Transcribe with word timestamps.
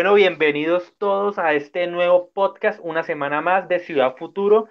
Bueno, 0.00 0.14
bienvenidos 0.14 0.94
todos 0.96 1.38
a 1.38 1.52
este 1.52 1.86
nuevo 1.86 2.30
podcast, 2.32 2.80
una 2.82 3.02
semana 3.02 3.42
más 3.42 3.68
de 3.68 3.80
Ciudad 3.80 4.16
Futuro. 4.16 4.66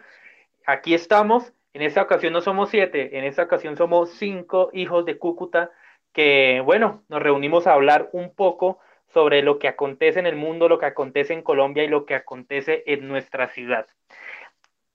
Aquí 0.66 0.96
estamos, 0.96 1.54
en 1.74 1.84
esta 1.84 2.02
ocasión 2.02 2.34
no 2.34 2.42
somos 2.42 2.72
siete, 2.72 3.16
en 3.16 3.24
esta 3.24 3.44
ocasión 3.44 3.78
somos 3.78 4.10
cinco 4.14 4.72
hijos 4.74 5.06
de 5.06 5.20
Cúcuta 5.20 5.70
que, 6.14 6.64
bueno, 6.66 7.04
nos 7.10 7.22
reunimos 7.22 7.68
a 7.68 7.74
hablar 7.74 8.10
un 8.12 8.34
poco 8.34 8.80
sobre 9.14 9.44
lo 9.44 9.60
que 9.60 9.68
acontece 9.68 10.18
en 10.18 10.26
el 10.26 10.36
mundo, 10.36 10.68
lo 10.68 10.80
que 10.80 10.88
acontece 10.88 11.34
en 11.34 11.44
Colombia 11.44 11.84
y 11.84 11.90
lo 11.90 12.08
que 12.08 12.16
acontece 12.16 12.82
en 12.88 13.08
nuestra 13.08 13.50
ciudad. 13.50 13.86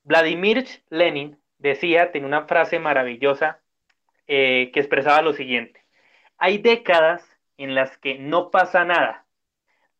Vladimir 0.03 0.65
Lenin 0.91 1.39
decía, 1.59 2.11
tiene 2.11 2.27
una 2.27 2.47
frase 2.47 2.81
maravillosa 2.81 3.61
eh, 4.27 4.73
que 4.75 4.81
expresaba 4.81 5.23
lo 5.23 5.33
siguiente, 5.33 5.85
hay 6.39 6.59
décadas 6.59 7.25
en 7.57 7.77
las 7.77 7.97
que 7.99 8.19
no 8.19 8.51
pasa 8.51 8.85
nada, 8.85 9.24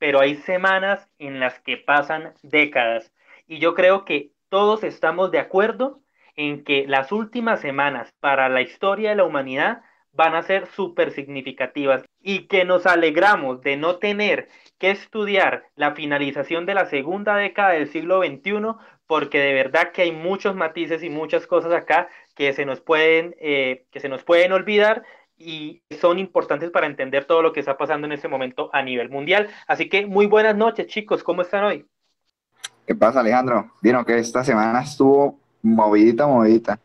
pero 0.05 0.21
hay 0.21 0.35
semanas 0.35 1.09
en 1.19 1.41
las 1.41 1.61
que 1.61 1.79
pasan 1.79 2.35
décadas. 2.43 3.11
Y 3.47 3.59
yo 3.59 3.73
creo 3.73 4.05
que 4.05 4.33
todos 4.51 4.85
estamos 4.85 5.31
de 5.31 5.39
acuerdo 5.39 6.03
en 6.37 6.63
que 6.63 6.87
las 6.87 7.11
últimas 7.11 7.63
semanas 7.63 8.13
para 8.21 8.51
la 8.51 8.61
historia 8.61 9.09
de 9.09 9.17
la 9.17 9.25
humanidad 9.25 9.81
van 10.13 10.35
a 10.35 10.43
ser 10.43 10.67
súper 10.67 11.11
significativas 11.13 12.05
y 12.21 12.49
que 12.49 12.67
nos 12.67 12.85
alegramos 12.85 13.63
de 13.63 13.79
no 13.79 13.97
tener 13.97 14.49
que 14.79 14.91
estudiar 14.91 15.65
la 15.75 15.95
finalización 15.95 16.67
de 16.67 16.75
la 16.75 16.85
segunda 16.85 17.37
década 17.37 17.71
del 17.71 17.89
siglo 17.89 18.21
XXI 18.23 18.77
porque 19.07 19.39
de 19.39 19.55
verdad 19.55 19.93
que 19.93 20.03
hay 20.03 20.13
muchos 20.13 20.55
matices 20.55 21.03
y 21.03 21.09
muchas 21.09 21.47
cosas 21.47 21.73
acá 21.73 22.09
que 22.37 22.53
se 22.53 22.67
nos 22.67 22.83
pueden, 22.83 23.35
eh, 23.41 23.87
que 23.91 24.01
se 24.01 24.11
nos 24.11 24.23
pueden 24.23 24.53
olvidar 24.53 25.03
y 25.37 25.83
son 26.01 26.19
importantes 26.19 26.71
para 26.71 26.87
entender 26.87 27.25
todo 27.25 27.43
lo 27.43 27.53
que 27.53 27.61
está 27.61 27.77
pasando 27.77 28.07
en 28.07 28.13
este 28.13 28.29
momento 28.29 28.71
a 28.73 28.83
nivel 28.83 29.11
mundial. 29.11 29.49
Así 29.67 29.89
que 29.89 30.07
muy 30.07 30.27
buenas 30.27 30.57
noches, 30.57 30.87
chicos, 30.87 31.23
¿cómo 31.23 31.43
están 31.43 31.65
hoy? 31.65 31.87
¿Qué 32.87 32.95
pasa, 32.95 33.21
Alejandro? 33.21 33.73
Vieron 33.81 34.05
que 34.05 34.19
esta 34.19 34.45
semana 34.45 34.83
estuvo 34.83 35.41
movidita, 35.63 36.27
movidita. 36.27 36.79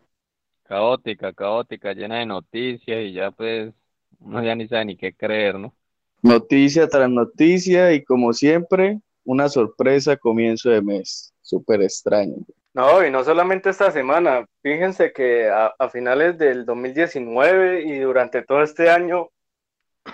Caótica, 0.64 1.34
caótica, 1.34 1.94
llena 1.94 2.20
de 2.20 2.26
noticias 2.26 3.02
y 3.02 3.14
ya 3.14 3.32
pues 3.32 3.74
uno 4.20 4.44
ya 4.44 4.56
ni 4.56 4.68
sabe 4.68 4.86
ni 4.86 4.98
qué 4.98 5.14
creer, 5.14 5.60
¿no? 5.60 5.74
Noticia 6.22 6.88
tras 6.88 7.10
noticia 7.10 7.94
y 7.94 8.04
como 8.04 8.34
siempre, 8.34 9.00
una 9.24 9.50
sorpresa 9.50 10.18
comienzo 10.18 10.70
de 10.70 10.82
mes, 10.82 11.34
súper 11.42 11.82
extraño. 11.82 12.36
No, 12.74 13.04
y 13.06 13.10
no 13.10 13.24
solamente 13.24 13.72
esta 13.72 13.92
semana, 13.92 14.46
fíjense 14.62 15.12
que 15.12 15.50
a, 15.50 15.74
finales 15.90 16.38
del 16.38 16.66
2019 16.66 17.82
y 17.82 18.00
durante 18.00 18.44
todo 18.44 18.62
este 18.62 18.90
año 18.90 19.30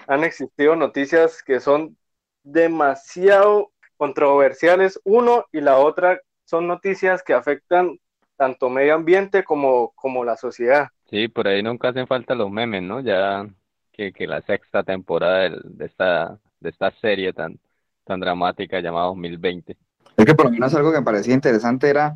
han 0.08 0.24
existido 0.24 0.76
noticias 0.76 1.44
que 1.44 1.60
son 1.60 1.98
demasiado 2.44 3.72
controversiales, 3.98 5.00
uno 5.04 5.46
y 5.52 5.62
la 5.62 5.78
otra 5.78 6.20
son 6.46 6.68
noticias 6.68 7.24
que 7.24 7.34
afectan 7.34 8.00
tanto 8.38 8.70
medio 8.70 8.96
ambiente 8.96 9.44
como, 9.44 9.92
como 9.96 10.24
la 10.24 10.38
sociedad. 10.38 10.88
Sí, 11.10 11.28
por 11.28 11.48
ahí 11.48 11.62
nunca 11.62 11.90
hacen 11.90 12.08
falta 12.08 12.36
los 12.36 12.52
memes, 12.52 12.84
¿no? 12.84 13.00
Ya 13.00 13.48
que, 13.92 14.12
que 14.14 14.28
la 14.28 14.42
sexta 14.42 14.84
temporada 14.84 15.50
de, 15.50 15.86
esta, 15.86 16.40
de 16.60 16.70
esta 16.70 16.92
serie 16.92 17.34
tan, 17.34 17.60
tan 18.04 18.20
dramática 18.20 18.80
llamada 18.80 19.08
2020. 19.08 19.78
Es 20.18 20.26
que 20.26 20.36
por 20.36 20.46
lo 20.46 20.52
menos 20.52 20.74
algo 20.74 20.92
que 20.92 21.00
me 21.00 21.06
parecía 21.06 21.34
interesante 21.34 21.90
era 21.90 22.16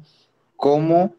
cómo 0.59 1.15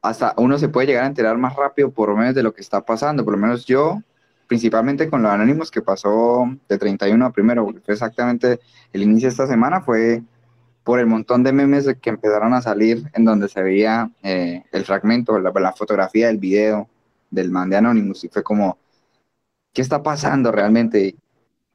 hasta 0.00 0.34
uno 0.36 0.56
se 0.56 0.68
puede 0.68 0.86
llegar 0.86 1.04
a 1.04 1.08
enterar 1.08 1.36
más 1.36 1.56
rápido 1.56 1.90
por 1.90 2.14
menos 2.16 2.34
de 2.34 2.42
lo 2.42 2.54
que 2.54 2.60
está 2.60 2.84
pasando. 2.84 3.24
Por 3.24 3.34
lo 3.34 3.40
menos 3.40 3.66
yo, 3.66 4.00
principalmente 4.46 5.10
con 5.10 5.22
los 5.22 5.32
anónimos 5.32 5.70
que 5.70 5.82
pasó 5.82 6.46
de 6.68 6.78
31 6.78 7.26
a 7.26 7.32
primero, 7.32 7.66
fue 7.84 7.94
exactamente 7.94 8.60
el 8.92 9.02
inicio 9.02 9.28
de 9.28 9.32
esta 9.32 9.46
semana, 9.46 9.80
fue 9.80 10.22
por 10.84 11.00
el 11.00 11.06
montón 11.06 11.42
de 11.42 11.52
memes 11.52 11.88
que 12.00 12.10
empezaron 12.10 12.54
a 12.54 12.62
salir 12.62 13.10
en 13.14 13.24
donde 13.24 13.48
se 13.48 13.62
veía 13.62 14.10
eh, 14.22 14.62
el 14.70 14.84
fragmento, 14.84 15.38
la, 15.38 15.50
la, 15.50 15.72
fotografía 15.72 16.28
del 16.28 16.38
video 16.38 16.88
del 17.30 17.50
man 17.50 17.70
de 17.70 17.78
Anonymous 17.78 18.24
y 18.24 18.28
fue 18.28 18.42
como, 18.42 18.78
¿qué 19.72 19.82
está 19.82 20.02
pasando 20.02 20.52
realmente? 20.52 21.16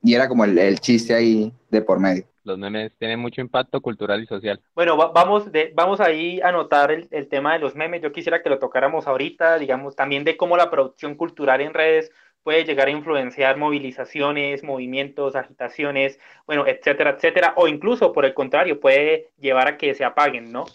Y 0.03 0.13
era 0.13 0.29
como 0.29 0.45
el, 0.45 0.79
chiste 0.79 1.13
ahí 1.15 1.53
de 1.69 1.81
por 1.81 1.99
medio. 1.99 2.25
Los 2.49 2.57
memes 2.57 2.97
tienen 2.97 3.19
mucho 3.19 3.39
impacto 3.41 3.79
cultural 3.81 4.21
y 4.21 4.27
social. 4.27 4.59
Bueno, 4.75 4.97
vamos, 4.97 5.51
de, 5.51 5.71
vamos 5.73 5.99
ahí 5.99 6.41
a 6.41 6.49
anotar 6.49 6.91
el, 6.91 7.07
el 7.11 7.27
tema 7.27 7.53
de 7.53 7.59
los 7.59 7.75
memes. 7.75 8.01
Yo 8.01 8.11
quisiera 8.11 8.43
que 8.43 8.49
lo 8.49 8.59
tocáramos 8.59 9.07
ahorita, 9.07 9.57
digamos, 9.57 9.95
también 9.95 10.23
de 10.23 10.35
cómo 10.35 10.57
la 10.57 10.69
producción 10.69 11.15
cultural 11.15 11.61
en 11.61 11.73
redes 11.73 12.11
puede 12.43 12.63
llegar 12.63 12.87
a 12.87 12.91
influenciar 12.91 13.57
movilizaciones, 13.57 14.63
movimientos, 14.63 15.35
agitaciones, 15.35 16.19
bueno, 16.45 16.65
etcétera, 16.67 17.11
etcétera, 17.11 17.53
o 17.57 17.67
incluso 17.67 18.11
por 18.13 18.25
el 18.25 18.33
contrario, 18.33 18.79
puede 18.79 19.29
llevar 19.37 19.67
a 19.67 19.77
que 19.77 19.93
se 19.93 20.03
apaguen, 20.03 20.51
¿no? 20.51 20.65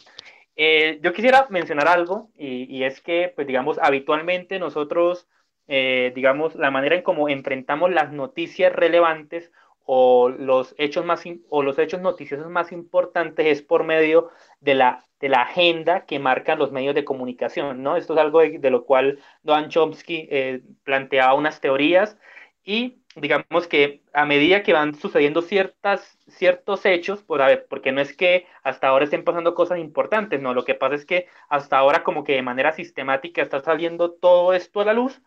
Eh, 0.57 1.01
yo 1.03 1.13
quisiera 1.13 1.47
mencionar 1.51 1.89
algo 1.89 2.31
y, 2.37 2.85
es 2.85 3.01
que, 3.01 3.33
pues 3.35 3.47
digamos, 3.47 3.79
habitualmente 3.83 4.59
nosotros, 4.59 5.27
eh, 5.67 6.13
digamos, 6.15 6.55
la 6.55 6.71
manera 6.71 6.95
en 6.95 7.03
cómo 7.03 7.29
enfrentamos 7.29 7.91
las 7.91 8.13
noticias 8.13 8.73
relevantes 8.73 9.51
o 9.85 10.29
los 10.29 10.75
hechos 10.79 11.05
más 11.05 11.25
o 11.49 11.63
los 11.63 11.79
hechos 11.79 12.01
noticiosos 12.01 12.51
más 12.51 12.73
importantes 12.73 13.47
es 13.47 13.63
por 13.63 13.85
medio 13.85 14.31
de 14.61 14.75
la 14.75 15.05
de 15.21 15.29
la 15.31 15.43
agenda 15.43 16.05
que 16.07 16.19
marcan 16.19 16.59
los 16.59 16.71
medios 16.73 16.95
de 16.95 17.05
comunicación, 17.05 17.83
¿no? 17.83 17.97
Esto 17.97 18.13
es 18.15 18.21
algo 18.21 18.41
de, 18.41 18.71
lo 18.71 18.85
cual 18.85 19.21
Noam 19.43 19.69
Chomsky 19.71 20.29
eh, 20.31 20.63
planteaba 20.83 21.35
unas 21.35 21.61
teorías 21.63 22.19
y 22.63 22.99
digamos 23.17 23.67
que 23.69 24.03
a 24.13 24.27
medida 24.27 24.63
que 24.63 24.73
van 24.73 24.95
sucediendo 24.95 25.41
ciertas, 25.43 26.19
ciertos 26.29 26.85
hechos, 26.85 27.23
por, 27.23 27.41
a 27.43 27.47
ver, 27.47 27.67
porque 27.71 27.93
no 27.93 28.01
es 28.01 28.17
que 28.17 28.47
hasta 28.63 28.89
ahora 28.89 29.05
estén 29.05 29.25
pasando 29.25 29.55
cosas 29.55 29.79
importantes, 29.79 30.41
no, 30.43 30.53
lo 30.53 30.65
que 30.65 30.75
pasa 30.75 30.95
es 30.97 31.07
que 31.07 31.27
hasta 31.49 31.79
ahora 31.79 32.03
como 32.05 32.25
que 32.25 32.35
de 32.35 32.43
manera 32.43 32.73
sistemática 32.73 33.41
está 33.43 33.63
saliendo 33.63 34.13
todo 34.13 34.53
esto 34.53 34.81
a 34.81 34.85
la 34.85 34.93
luz 34.93 35.23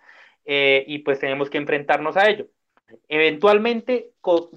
eh, 0.46 0.84
y 0.88 1.00
pues 1.00 1.20
tenemos 1.20 1.50
que 1.50 1.58
enfrentarnos 1.58 2.18
a 2.18 2.30
ello 2.30 2.48
eventualmente 3.08 4.12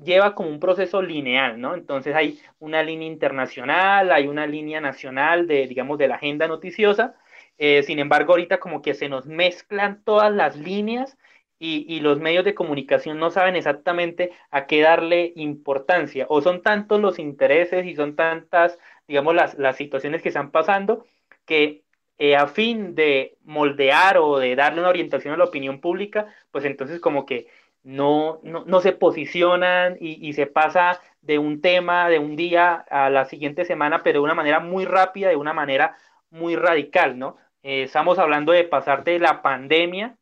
lleva 0.04 0.34
como 0.34 0.50
un 0.50 0.60
proceso 0.60 1.02
lineal, 1.02 1.60
¿no? 1.60 1.74
Entonces 1.74 2.14
hay 2.14 2.40
una 2.58 2.82
línea 2.82 3.08
internacional, 3.08 4.12
hay 4.12 4.26
una 4.28 4.46
línea 4.46 4.80
nacional 4.80 5.46
de, 5.46 5.66
digamos, 5.66 5.98
de 5.98 6.08
la 6.08 6.16
agenda 6.16 6.48
noticiosa. 6.48 7.14
Eh, 7.58 7.82
sin 7.82 7.98
embargo, 7.98 8.32
ahorita 8.32 8.58
como 8.58 8.82
que 8.82 8.94
se 8.94 9.08
nos 9.08 9.26
mezclan 9.26 10.02
todas 10.04 10.32
las 10.32 10.56
líneas 10.56 11.16
y, 11.58 12.00
los 12.00 12.18
medios 12.20 12.44
de 12.44 12.54
comunicación 12.54 13.18
no 13.18 13.30
saben 13.30 13.54
exactamente 13.54 14.32
a 14.50 14.66
qué 14.66 14.80
darle 14.80 15.32
importancia. 15.36 16.26
O 16.30 16.40
son 16.40 16.62
tantos 16.62 17.00
los 17.00 17.18
intereses 17.18 17.86
y 17.86 17.94
son 17.94 18.16
tantas, 18.16 18.78
digamos, 19.06 19.34
las, 19.34 19.58
las 19.58 19.76
situaciones 19.76 20.22
que 20.22 20.28
están 20.28 20.50
pasando 20.52 21.04
que 21.44 21.84
eh, 22.18 22.36
a 22.36 22.46
fin 22.46 22.94
de 22.94 23.36
moldear 23.44 24.18
o 24.18 24.38
de 24.38 24.56
darle 24.56 24.80
una 24.80 24.90
orientación 24.90 25.34
a 25.34 25.36
la 25.36 25.44
opinión 25.44 25.80
pública, 25.80 26.34
pues 26.50 26.64
entonces 26.64 27.00
como 27.00 27.26
que 27.26 27.48
no, 27.82 28.40
no, 28.42 28.80
se 28.80 28.92
posicionan 28.92 29.96
y, 30.00 30.32
se 30.34 30.46
pasa 30.46 31.00
de 31.22 31.38
un 31.38 31.60
tema 31.60 32.08
de 32.08 32.18
un 32.18 32.36
día 32.36 32.74
a 32.74 33.10
la 33.10 33.24
siguiente 33.24 33.64
semana, 33.64 34.02
pero 34.02 34.20
de 34.20 34.24
una 34.24 34.34
manera 34.34 34.60
muy 34.60 34.84
rápida, 34.84 35.28
de 35.28 35.36
una 35.36 35.52
manera 35.52 35.96
muy 36.30 36.56
radical, 36.56 37.18
¿no? 37.18 37.36
Eh, 37.62 37.84
estamos 37.84 38.18
hablando 38.18 38.52
de 38.52 38.64
pasar 38.64 39.04
de 39.04 39.18
la 39.18 39.42
pandemia, 39.42 40.16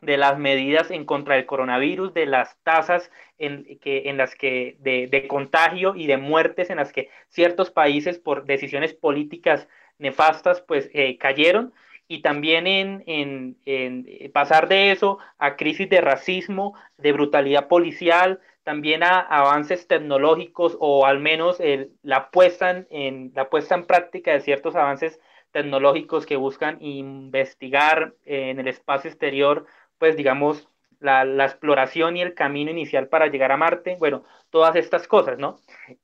de 0.00 0.16
las 0.16 0.38
medidas 0.38 0.90
en 0.90 1.04
contra 1.04 1.36
del 1.36 1.46
coronavirus, 1.46 2.12
de 2.14 2.26
las 2.26 2.58
tasas 2.64 3.10
en, 3.38 3.78
que, 3.80 4.08
en 4.10 4.16
las 4.16 4.34
que 4.34 4.76
de, 4.80 5.06
de 5.06 5.28
contagio 5.28 5.94
y 5.94 6.06
de 6.06 6.16
muertes 6.16 6.70
en 6.70 6.76
las 6.76 6.92
que 6.92 7.08
ciertos 7.28 7.70
países 7.70 8.18
por 8.18 8.44
decisiones 8.44 8.94
políticas 8.94 9.68
nefastas 9.98 10.60
pues 10.60 10.90
eh, 10.92 11.16
cayeron 11.18 11.72
y 12.12 12.20
también 12.20 12.66
en, 12.66 13.02
en, 13.06 13.56
eh, 13.64 14.28
pasar 14.34 14.68
de 14.68 14.92
eso 14.92 15.18
a 15.38 15.56
crisis 15.56 15.88
de 15.88 16.02
racismo, 16.02 16.74
de 16.98 17.12
brutalidad 17.12 17.68
policial, 17.68 18.38
también 18.64 19.02
a 19.02 19.20
avances 19.20 19.88
tecnológicos 19.88 20.76
o 20.78 21.06
al 21.06 21.20
menos 21.20 21.56
la, 22.02 22.30
puesta 22.30 22.84
en, 22.90 23.32
la 23.34 23.48
puesta 23.48 23.76
en 23.76 23.86
práctica 23.86 24.30
de 24.32 24.42
ciertos 24.42 24.76
avances 24.76 25.18
tecnológicos 25.52 26.26
que 26.26 26.36
buscan 26.36 26.76
investigar 26.80 28.14
en 28.26 28.60
el 28.60 28.68
espacio 28.68 29.08
exterior, 29.08 29.64
pues 29.96 30.14
digamos, 30.14 30.68
la, 31.00 31.24
la, 31.24 31.46
exploración 31.46 32.18
y 32.18 32.20
el 32.20 32.34
camino 32.34 32.70
inicial 32.70 33.08
para 33.08 33.28
llegar 33.28 33.52
a 33.52 33.56
Marte, 33.56 33.96
bueno, 33.98 34.24
todas 34.50 34.76
estas 34.76 35.08
cosas, 35.08 35.38
¿no? 35.38 35.56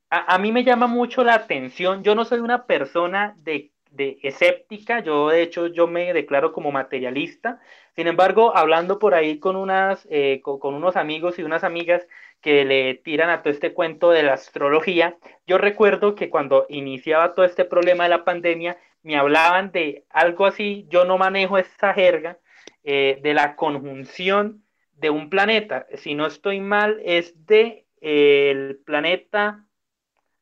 A, 0.08 0.34
a 0.34 0.38
mí 0.38 0.52
me 0.52 0.64
llama 0.64 0.86
mucho 0.86 1.22
la 1.22 1.34
atención, 1.34 2.02
yo 2.02 2.14
no 2.14 2.24
soy 2.24 2.40
una 2.40 2.64
persona 2.64 3.36
de 3.40 3.72
de 3.90 4.18
escéptica, 4.22 5.00
yo 5.00 5.28
de 5.28 5.42
hecho 5.42 5.66
yo 5.68 5.86
me 5.86 6.12
declaro 6.12 6.52
como 6.52 6.72
materialista, 6.72 7.60
sin 7.98 8.06
embargo, 8.06 8.56
hablando 8.56 8.98
por 8.98 9.14
ahí 9.14 9.40
con, 9.40 9.56
unas, 9.56 10.06
eh, 10.10 10.40
con, 10.42 10.74
unos 10.74 10.96
amigos 10.96 11.38
y 11.38 11.42
unas 11.42 11.64
amigas 11.64 12.06
que 12.40 12.64
le 12.64 12.94
tiran 12.94 13.28
a 13.28 13.42
todo 13.42 13.52
este 13.52 13.74
cuento 13.74 14.10
de 14.10 14.22
la 14.22 14.34
astrología, 14.34 15.16
yo 15.46 15.58
recuerdo 15.58 16.14
que 16.14 16.30
cuando 16.30 16.66
iniciaba 16.68 17.34
todo 17.34 17.44
este 17.44 17.64
problema 17.64 18.04
de 18.04 18.10
la 18.10 18.24
pandemia, 18.24 18.78
me 19.02 19.16
hablaban 19.16 19.72
de 19.72 20.04
algo 20.10 20.46
así, 20.46 20.86
yo 20.88 21.04
no 21.04 21.18
manejo 21.18 21.58
esa 21.58 21.92
jerga, 21.92 22.38
eh, 22.84 23.18
de 23.22 23.34
la 23.34 23.56
conjunción 23.56 24.62
de 24.92 25.10
un 25.10 25.28
planeta, 25.28 25.86
si 25.94 26.14
no 26.14 26.26
estoy 26.26 26.60
mal, 26.60 27.00
es 27.04 27.46
de 27.46 27.86
eh, 28.00 28.50
el 28.50 28.78
planeta 28.84 29.64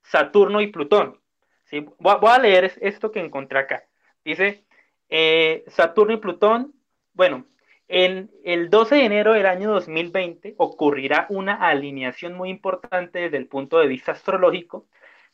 Saturno 0.02 0.60
y 0.60 0.68
Plutón. 0.68 1.20
¿Sí? 1.66 1.86
Voy, 1.98 2.16
a, 2.22 2.38
leer 2.38 2.72
esto 2.80 3.12
que 3.12 3.20
encontré 3.20 3.58
acá. 3.58 3.84
Dice, 4.24 4.64
eh, 5.08 5.64
Saturno 5.68 6.14
y 6.14 6.18
Plutón, 6.18 6.74
bueno, 7.12 7.46
en 7.88 8.30
el 8.44 8.68
12 8.68 8.96
de 8.96 9.04
enero 9.04 9.32
del 9.32 9.46
año 9.46 9.70
2020 9.72 10.54
ocurrirá 10.58 11.26
una 11.30 11.54
alineación 11.54 12.34
muy 12.34 12.50
importante 12.50 13.20
desde 13.20 13.36
el 13.36 13.46
punto 13.46 13.78
de 13.78 13.86
vista 13.86 14.12
astrológico. 14.12 14.86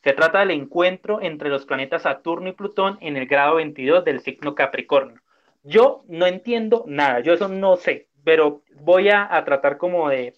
Se 0.02 0.12
trata 0.12 0.40
del 0.40 0.50
encuentro 0.50 1.22
entre 1.22 1.48
los 1.48 1.64
planetas 1.64 2.02
Saturno 2.02 2.48
y 2.48 2.52
Plutón 2.52 2.98
en 3.00 3.16
el 3.16 3.26
grado 3.26 3.54
22 3.56 4.04
del 4.04 4.20
signo 4.20 4.54
Capricornio. 4.54 5.22
Yo 5.62 6.04
no 6.08 6.26
entiendo 6.26 6.84
nada, 6.88 7.20
yo 7.20 7.32
eso 7.32 7.48
no 7.48 7.76
sé, 7.76 8.08
pero 8.24 8.62
voy 8.74 9.08
a, 9.10 9.28
tratar 9.44 9.78
como 9.78 10.08
de, 10.08 10.34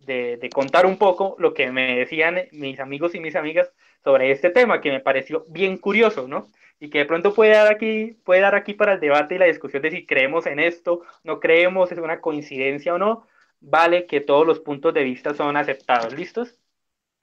de, 0.00 0.50
contar 0.52 0.84
un 0.86 0.98
poco 0.98 1.36
lo 1.38 1.54
que 1.54 1.72
me 1.72 1.96
decían 1.96 2.48
mis 2.52 2.78
amigos 2.78 3.14
y 3.14 3.20
mis 3.20 3.34
amigas 3.34 3.72
sobre 4.04 4.30
este 4.30 4.50
tema, 4.50 4.80
que 4.80 4.90
me 4.90 5.00
pareció 5.00 5.44
bien 5.48 5.78
curioso, 5.78 6.28
¿no? 6.28 6.48
Y 6.80 6.90
que 6.90 6.98
de 6.98 7.04
pronto 7.06 7.34
puede 7.34 7.52
dar 7.52 7.72
aquí, 7.72 8.16
puede 8.24 8.40
dar 8.40 8.54
aquí 8.54 8.74
para 8.74 8.94
el 8.94 9.00
debate 9.00 9.34
y 9.34 9.38
la 9.38 9.46
discusión 9.46 9.82
de 9.82 9.90
si 9.90 10.06
creemos 10.06 10.46
en 10.46 10.60
esto, 10.60 11.02
no 11.24 11.40
creemos, 11.40 11.92
es 11.92 11.98
una 11.98 12.20
coincidencia 12.20 12.94
o 12.94 12.98
no, 12.98 13.26
vale 13.60 14.06
que 14.06 14.20
todos 14.20 14.46
los 14.46 14.60
puntos 14.60 14.94
de 14.94 15.04
vista 15.04 15.34
son 15.34 15.56
aceptados, 15.56 16.14
¿listos? 16.14 16.56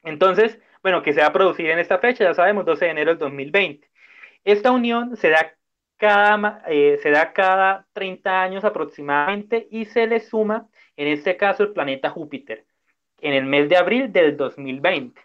Entonces, 0.02 0.58
bueno, 0.82 1.02
que 1.02 1.12
se 1.12 1.20
va 1.20 1.26
a 1.28 1.32
producir 1.32 1.70
en 1.70 1.78
esta 1.78 1.98
fecha, 1.98 2.24
ya 2.24 2.34
sabemos, 2.34 2.64
12 2.64 2.84
de 2.84 2.90
enero 2.92 3.10
del 3.10 3.18
2020. 3.18 3.88
Esta 4.44 4.70
unión 4.70 5.16
se 5.16 5.30
da 5.30 5.56
cada, 5.96 6.62
eh, 6.68 6.98
se 7.02 7.10
da 7.10 7.32
cada 7.32 7.86
30 7.92 8.42
años 8.42 8.64
aproximadamente 8.64 9.66
y 9.70 9.86
se 9.86 10.06
le 10.06 10.20
suma, 10.20 10.68
en 10.96 11.08
este 11.08 11.36
caso, 11.36 11.64
el 11.64 11.72
planeta 11.72 12.10
Júpiter, 12.10 12.66
en 13.20 13.32
el 13.32 13.44
mes 13.44 13.68
de 13.68 13.76
abril 13.76 14.12
del 14.12 14.36
2020. 14.36 15.20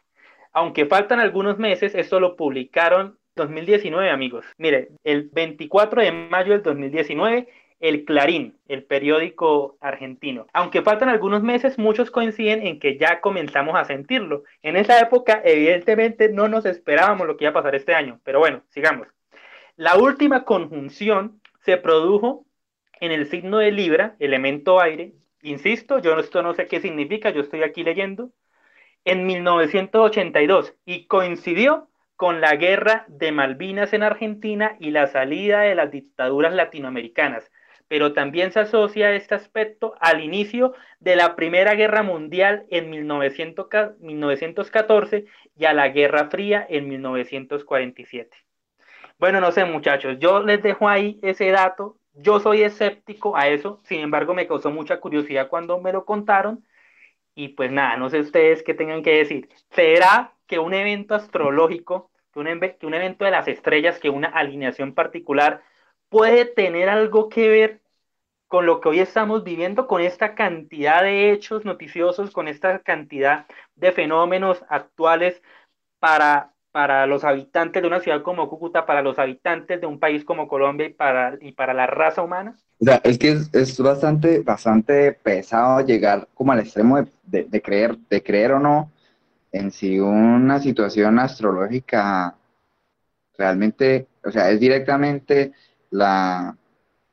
Aunque 0.53 0.85
faltan 0.85 1.19
algunos 1.19 1.57
meses, 1.57 1.95
esto 1.95 2.19
lo 2.19 2.35
publicaron 2.35 3.17
2019, 3.35 4.09
amigos. 4.09 4.45
Mire, 4.57 4.89
el 5.03 5.29
24 5.31 6.01
de 6.01 6.11
mayo 6.11 6.51
del 6.51 6.63
2019, 6.63 7.47
el 7.79 8.05
Clarín, 8.05 8.57
el 8.67 8.83
periódico 8.83 9.77
argentino. 9.81 10.47
Aunque 10.53 10.81
faltan 10.81 11.09
algunos 11.09 11.41
meses, 11.41 11.79
muchos 11.79 12.11
coinciden 12.11 12.65
en 12.65 12.79
que 12.79 12.97
ya 12.97 13.21
comenzamos 13.21 13.75
a 13.75 13.85
sentirlo. 13.85 14.43
En 14.61 14.75
esa 14.75 14.99
época, 14.99 15.41
evidentemente, 15.43 16.29
no 16.29 16.47
nos 16.47 16.65
esperábamos 16.65 17.27
lo 17.27 17.37
que 17.37 17.45
iba 17.45 17.51
a 17.51 17.55
pasar 17.55 17.75
este 17.75 17.95
año. 17.95 18.19
Pero 18.23 18.39
bueno, 18.39 18.61
sigamos. 18.69 19.07
La 19.75 19.95
última 19.97 20.43
conjunción 20.43 21.41
se 21.61 21.77
produjo 21.77 22.45
en 22.99 23.11
el 23.11 23.27
signo 23.27 23.57
de 23.57 23.71
Libra, 23.71 24.15
elemento 24.19 24.79
aire. 24.79 25.13
Insisto, 25.41 25.99
yo 25.99 26.19
esto 26.19 26.43
no 26.43 26.53
sé 26.53 26.67
qué 26.67 26.81
significa, 26.81 27.31
yo 27.31 27.41
estoy 27.41 27.63
aquí 27.63 27.83
leyendo. 27.83 28.31
En 29.03 29.25
1982 29.25 30.75
y 30.85 31.07
coincidió 31.07 31.87
con 32.15 32.39
la 32.39 32.55
guerra 32.55 33.05
de 33.07 33.31
Malvinas 33.31 33.93
en 33.93 34.03
Argentina 34.03 34.77
y 34.79 34.91
la 34.91 35.07
salida 35.07 35.61
de 35.61 35.73
las 35.73 35.89
dictaduras 35.89 36.53
latinoamericanas, 36.53 37.51
pero 37.87 38.13
también 38.13 38.51
se 38.51 38.59
asocia 38.59 39.15
este 39.15 39.33
aspecto 39.33 39.95
al 39.99 40.23
inicio 40.23 40.75
de 40.99 41.15
la 41.15 41.35
Primera 41.35 41.73
Guerra 41.73 42.03
Mundial 42.03 42.67
en 42.69 42.91
1914 42.91 45.25
y 45.57 45.65
a 45.65 45.73
la 45.73 45.89
Guerra 45.89 46.29
Fría 46.29 46.63
en 46.69 46.87
1947. 46.87 48.37
Bueno, 49.17 49.41
no 49.41 49.51
sé, 49.51 49.65
muchachos, 49.65 50.17
yo 50.19 50.41
les 50.41 50.63
dejo 50.63 50.87
ahí 50.87 51.19
ese 51.21 51.49
dato. 51.49 51.97
Yo 52.13 52.39
soy 52.39 52.61
escéptico 52.61 53.35
a 53.35 53.47
eso, 53.47 53.79
sin 53.83 54.01
embargo, 54.01 54.33
me 54.33 54.47
causó 54.47 54.69
mucha 54.69 54.99
curiosidad 54.99 55.47
cuando 55.47 55.81
me 55.81 55.91
lo 55.91 56.05
contaron. 56.05 56.63
Y 57.35 57.49
pues 57.49 57.71
nada, 57.71 57.97
no 57.97 58.09
sé 58.09 58.19
ustedes 58.19 58.63
qué 58.63 58.73
tengan 58.73 59.03
que 59.03 59.17
decir. 59.17 59.49
¿Será 59.71 60.33
que 60.47 60.59
un 60.59 60.73
evento 60.73 61.15
astrológico, 61.15 62.11
que 62.33 62.39
un, 62.39 62.59
que 62.59 62.85
un 62.85 62.93
evento 62.93 63.25
de 63.25 63.31
las 63.31 63.47
estrellas, 63.47 63.99
que 63.99 64.09
una 64.09 64.27
alineación 64.29 64.93
particular 64.93 65.63
puede 66.09 66.45
tener 66.45 66.89
algo 66.89 67.29
que 67.29 67.47
ver 67.47 67.81
con 68.47 68.65
lo 68.65 68.81
que 68.81 68.89
hoy 68.89 68.99
estamos 68.99 69.45
viviendo, 69.45 69.87
con 69.87 70.01
esta 70.01 70.35
cantidad 70.35 71.03
de 71.03 71.31
hechos 71.31 71.63
noticiosos, 71.63 72.31
con 72.31 72.49
esta 72.49 72.79
cantidad 72.79 73.47
de 73.75 73.93
fenómenos 73.93 74.63
actuales 74.69 75.41
para 75.99 76.53
para 76.71 77.05
los 77.05 77.23
habitantes 77.23 77.81
de 77.81 77.87
una 77.87 77.99
ciudad 77.99 78.21
como 78.21 78.49
Cúcuta, 78.49 78.85
para 78.85 79.01
los 79.01 79.19
habitantes 79.19 79.81
de 79.81 79.87
un 79.87 79.99
país 79.99 80.23
como 80.23 80.47
Colombia 80.47 80.87
y 80.87 80.93
para, 80.93 81.37
y 81.41 81.51
para 81.51 81.73
la 81.73 81.87
raza 81.87 82.21
humana? 82.21 82.55
O 82.79 82.85
sea, 82.85 83.01
es 83.03 83.17
que 83.17 83.37
es, 83.51 83.79
bastante, 83.79 84.39
bastante 84.39 85.13
pesado 85.13 85.85
llegar 85.85 86.27
como 86.33 86.51
al 86.51 86.59
extremo 86.59 86.97
de, 87.23 87.43
de, 87.43 87.61
creer, 87.61 87.97
de 88.09 88.23
creer 88.23 88.53
o 88.53 88.59
no 88.59 88.91
en 89.51 89.71
si 89.71 89.99
una 89.99 90.59
situación 90.59 91.19
astrológica 91.19 92.35
realmente, 93.37 94.07
o 94.23 94.31
sea, 94.31 94.49
es 94.49 94.59
directamente 94.59 95.51
la, 95.89 96.55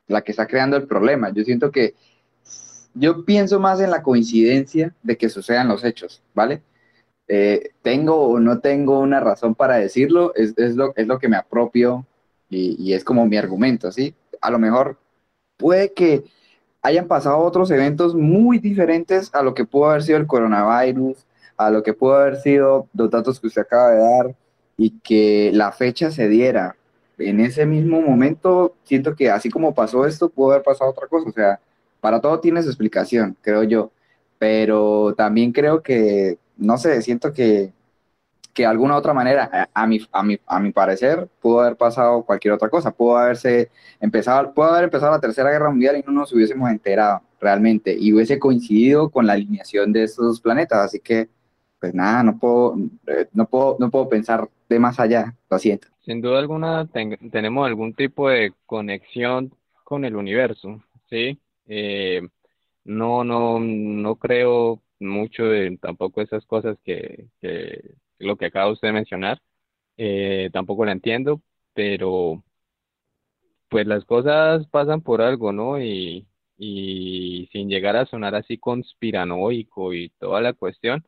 la 0.07 0.21
que 0.21 0.31
está 0.31 0.47
creando 0.47 0.77
el 0.77 0.87
problema. 0.87 1.31
Yo 1.31 1.43
siento 1.43 1.71
que 1.71 1.95
yo 2.93 3.25
pienso 3.25 3.59
más 3.59 3.79
en 3.81 3.91
la 3.91 4.01
coincidencia 4.01 4.93
de 5.03 5.17
que 5.17 5.29
sucedan 5.29 5.67
los 5.67 5.83
hechos, 5.83 6.21
¿vale? 6.33 6.61
Eh, 7.29 7.69
tengo 7.83 8.15
o 8.27 8.39
no 8.39 8.59
tengo 8.59 8.99
una 8.99 9.19
razón 9.19 9.55
para 9.55 9.77
decirlo, 9.77 10.33
es, 10.35 10.57
es, 10.57 10.75
lo, 10.75 10.93
es 10.95 11.07
lo 11.07 11.19
que 11.19 11.29
me 11.29 11.37
apropio 11.37 12.05
y, 12.49 12.75
y, 12.79 12.93
es 12.93 13.03
como 13.03 13.27
mi 13.27 13.37
argumento, 13.37 13.91
¿sí? 13.91 14.15
A 14.41 14.49
lo 14.49 14.57
mejor 14.57 14.97
puede 15.55 15.93
que 15.93 16.23
hayan 16.81 17.07
pasado 17.07 17.37
otros 17.39 17.69
eventos 17.71 18.15
muy 18.15 18.57
diferentes 18.59 19.29
a 19.33 19.43
lo 19.43 19.53
que 19.53 19.65
pudo 19.65 19.91
haber 19.91 20.03
sido 20.03 20.17
el 20.17 20.27
coronavirus, 20.27 21.25
a 21.57 21.69
lo 21.69 21.83
que 21.83 21.93
pudo 21.93 22.15
haber 22.15 22.37
sido 22.37 22.87
los 22.93 23.11
datos 23.11 23.39
que 23.39 23.47
usted 23.47 23.61
acaba 23.61 23.91
de 23.91 23.99
dar 23.99 24.35
y 24.77 24.91
que 25.01 25.51
la 25.53 25.71
fecha 25.71 26.09
se 26.09 26.29
diera. 26.29 26.77
En 27.17 27.41
ese 27.41 27.65
mismo 27.65 28.01
momento, 28.01 28.75
siento 28.85 29.13
que 29.15 29.29
así 29.29 29.49
como 29.49 29.75
pasó 29.75 30.05
esto, 30.05 30.29
pudo 30.29 30.51
haber 30.51 30.63
pasado 30.63 30.91
otra 30.91 31.07
cosa. 31.07 31.29
O 31.29 31.33
sea, 31.33 31.59
para 31.99 32.21
todo 32.21 32.39
tiene 32.39 32.63
su 32.63 32.69
explicación, 32.69 33.35
creo 33.41 33.63
yo. 33.63 33.91
Pero 34.37 35.13
también 35.17 35.51
creo 35.51 35.83
que 35.83 36.37
no 36.59 36.77
sé, 36.77 37.01
siento 37.01 37.33
que, 37.33 37.73
que 38.53 38.63
de 38.63 38.67
alguna 38.67 38.97
otra 38.97 39.13
manera, 39.13 39.69
a, 39.73 39.87
mi, 39.87 39.99
a, 40.11 40.23
a 40.45 40.59
mi 40.59 40.71
parecer, 40.71 41.27
pudo 41.41 41.61
haber 41.61 41.77
pasado 41.77 42.23
cualquier 42.23 42.53
otra 42.53 42.69
cosa, 42.69 42.91
pudo 42.91 43.17
haberse 43.17 43.71
empezado, 43.99 44.53
pudo 44.53 44.67
haber 44.67 44.85
empezado 44.85 45.11
la 45.11 45.21
Tercera 45.21 45.51
Guerra 45.51 45.69
Mundial 45.69 45.97
y 45.97 46.03
no 46.05 46.11
nos 46.11 46.33
hubiésemos 46.33 46.69
enterado 46.69 47.21
realmente 47.39 47.95
y 47.97 48.13
hubiese 48.13 48.37
coincidido 48.37 49.09
con 49.09 49.25
la 49.25 49.33
alineación 49.33 49.93
de 49.93 50.03
estos 50.03 50.25
dos 50.25 50.41
planetas, 50.41 50.79
así 50.79 50.99
que 50.99 51.29
pues 51.79 51.93
nada, 51.93 52.23
no 52.23 52.37
puedo, 52.37 52.75
eh, 53.07 53.27
no 53.31 53.45
puedo, 53.47 53.77
no 53.79 53.89
puedo 53.89 54.09
pensar 54.09 54.49
de 54.67 54.79
más 54.79 54.99
allá, 54.99 55.35
lo 55.49 55.57
siento. 55.57 55.87
Sin 56.05 56.21
duda 56.21 56.39
alguna 56.39 56.87
tenemos 57.31 57.65
algún 57.65 57.93
tipo 57.93 58.29
de 58.29 58.53
conexión 58.65 59.53
con 59.85 60.03
el 60.03 60.15
universo, 60.15 60.81
¿sí? 61.09 61.39
Eh, 61.67 62.21
no, 62.83 63.23
no, 63.23 63.59
no 63.59 64.15
creo 64.15 64.81
mucho 64.99 65.45
de 65.45 65.77
tampoco 65.77 66.21
esas 66.21 66.45
cosas 66.45 66.77
que, 66.83 67.29
lo 68.19 68.37
que 68.37 68.45
acaba 68.47 68.71
usted 68.71 68.89
de 68.89 68.93
mencionar. 68.93 69.41
Eh, 69.97 70.49
tampoco 70.53 70.85
la 70.85 70.93
entiendo, 70.93 71.41
pero 71.73 72.43
pues 73.69 73.87
las 73.87 74.05
cosas 74.05 74.67
pasan 74.67 75.01
por 75.01 75.21
algo, 75.21 75.51
¿no? 75.53 75.81
Y, 75.81 76.27
sin 77.51 77.69
llegar 77.69 77.95
a 77.95 78.05
sonar 78.05 78.35
así 78.35 78.57
conspiranoico 78.57 79.93
y 79.93 80.09
toda 80.19 80.41
la 80.41 80.53
cuestión, 80.53 81.05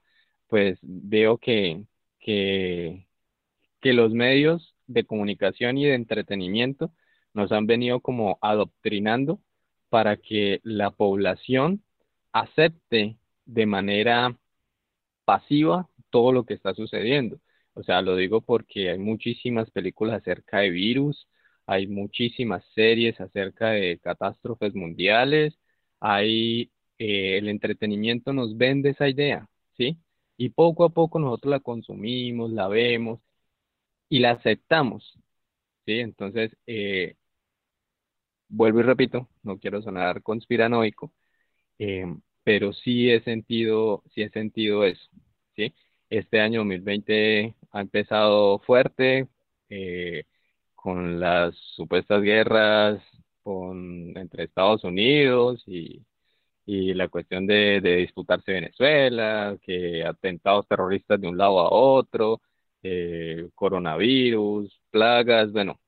pues 0.48 0.80
veo 0.82 1.38
que, 1.38 1.86
que 2.20 3.94
los 3.94 4.14
medios 4.14 4.76
de 4.88 5.06
comunicación 5.06 5.78
y 5.78 5.86
de 5.86 5.96
entretenimiento 5.96 6.92
nos 7.34 7.52
han 7.52 7.68
venido 7.68 8.02
como 8.02 8.38
adoctrinando 8.42 9.42
para 9.90 10.18
que 10.18 10.62
la 10.64 10.92
población 10.92 11.84
acepte 12.34 13.18
de 13.46 13.66
manera 13.66 14.38
pasiva 15.26 15.90
todo 16.10 16.32
lo 16.32 16.46
que 16.46 16.54
está 16.56 16.74
sucediendo. 16.74 17.40
O 17.74 17.84
sea, 17.84 18.02
lo 18.02 18.16
digo 18.16 18.42
porque 18.42 18.90
hay 18.92 19.00
muchísimas 19.00 19.72
películas 19.72 20.22
acerca 20.22 20.60
de 20.60 20.70
virus, 20.72 21.28
hay 21.66 21.88
muchísimas 21.88 22.66
series 22.76 23.20
acerca 23.22 23.70
de 23.72 24.00
catástrofes 24.00 24.76
mundiales, 24.76 25.58
hay 26.00 26.72
eh, 26.98 27.38
el 27.38 27.50
entretenimiento 27.50 28.34
nos 28.34 28.58
vende 28.58 28.90
esa 28.92 29.10
idea, 29.10 29.48
¿sí? 29.78 29.98
Y 30.38 30.50
poco 30.50 30.84
a 30.86 30.90
poco 30.90 31.20
nosotros 31.20 31.52
la 31.52 31.60
consumimos, 31.60 32.52
la 32.52 32.68
vemos 32.68 33.20
y 34.10 34.20
la 34.20 34.32
aceptamos, 34.32 35.20
¿sí? 35.86 36.00
Entonces, 36.00 36.58
eh, 36.68 37.16
vuelvo 38.50 38.80
y 38.80 38.84
repito, 38.84 39.30
no 39.44 39.58
quiero 39.60 39.82
sonar 39.82 40.22
conspiranoico, 40.24 41.14
eh, 41.80 42.06
pero 42.44 42.74
sí 42.74 43.10
he 43.12 43.22
sentido, 43.24 44.04
sí 44.14 44.22
he 44.24 44.30
sentido 44.30 44.86
eso, 44.86 45.10
¿sí? 45.56 45.74
Este 46.10 46.40
año 46.42 46.60
2020 46.62 47.56
ha 47.72 47.82
empezado 47.82 48.60
fuerte, 48.60 49.28
eh, 49.70 50.26
con 50.76 51.20
las 51.20 51.56
supuestas 51.76 52.22
guerras 52.22 53.02
con, 53.44 54.18
entre 54.18 54.44
Estados 54.46 54.84
Unidos 54.84 55.64
y, 55.68 56.06
y 56.66 56.94
la 56.94 57.10
cuestión 57.10 57.48
de, 57.48 57.82
disputarse 57.82 58.54
Venezuela, 58.54 59.58
que 59.62 60.04
atentados 60.06 60.68
terroristas 60.68 61.20
de 61.22 61.28
un 61.28 61.38
lado 61.38 61.60
a 61.60 61.70
otro, 61.72 62.42
eh, 62.84 63.50
coronavirus, 63.56 64.80
plagas, 64.92 65.52
bueno, 65.52 65.80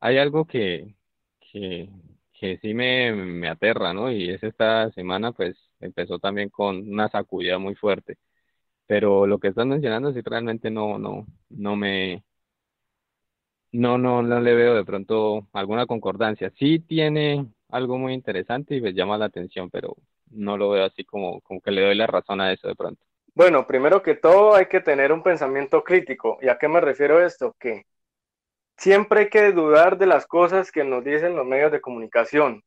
hay 0.00 0.18
algo 0.18 0.46
que, 0.46 0.94
que, 1.40 1.88
que 2.42 2.58
sí 2.58 2.74
me, 2.74 3.12
me 3.12 3.48
aterra, 3.48 3.94
¿no? 3.94 4.10
Y 4.10 4.30
es 4.30 4.42
esta 4.42 4.90
semana, 4.92 5.30
pues, 5.32 5.56
empezó 5.78 6.18
también 6.18 6.48
con 6.50 6.76
una 6.88 7.08
sacudida 7.08 7.58
muy 7.58 7.76
fuerte. 7.76 8.18
Pero 8.86 9.26
lo 9.28 9.38
que 9.38 9.48
estás 9.48 9.66
mencionando 9.66 10.12
sí 10.12 10.20
realmente 10.24 10.70
no, 10.70 10.98
no, 10.98 11.26
no 11.50 11.76
me, 11.76 12.24
no, 13.70 13.96
no, 13.96 14.22
no 14.22 14.40
le 14.40 14.54
veo 14.54 14.74
de 14.74 14.84
pronto 14.84 15.46
alguna 15.52 15.86
concordancia. 15.86 16.50
Sí 16.58 16.80
tiene 16.80 17.46
algo 17.68 17.96
muy 17.96 18.12
interesante 18.12 18.74
y 18.74 18.80
me 18.80 18.92
llama 18.92 19.18
la 19.18 19.26
atención, 19.26 19.70
pero 19.70 19.96
no 20.32 20.56
lo 20.56 20.70
veo 20.70 20.84
así 20.84 21.04
como, 21.04 21.40
como 21.42 21.60
que 21.60 21.70
le 21.70 21.82
doy 21.82 21.94
la 21.94 22.08
razón 22.08 22.40
a 22.40 22.52
eso 22.52 22.66
de 22.66 22.74
pronto. 22.74 23.04
Bueno, 23.36 23.68
primero 23.68 24.02
que 24.02 24.16
todo 24.16 24.56
hay 24.56 24.66
que 24.66 24.80
tener 24.80 25.12
un 25.12 25.22
pensamiento 25.22 25.84
crítico. 25.84 26.38
¿Y 26.42 26.48
a 26.48 26.58
qué 26.58 26.66
me 26.66 26.80
refiero 26.80 27.24
esto? 27.24 27.54
Que 27.60 27.86
siempre 28.82 29.20
hay 29.20 29.28
que 29.30 29.52
dudar 29.52 29.96
de 29.96 30.06
las 30.06 30.26
cosas 30.26 30.72
que 30.72 30.82
nos 30.82 31.04
dicen 31.04 31.36
los 31.36 31.46
medios 31.46 31.70
de 31.70 31.80
comunicación. 31.80 32.64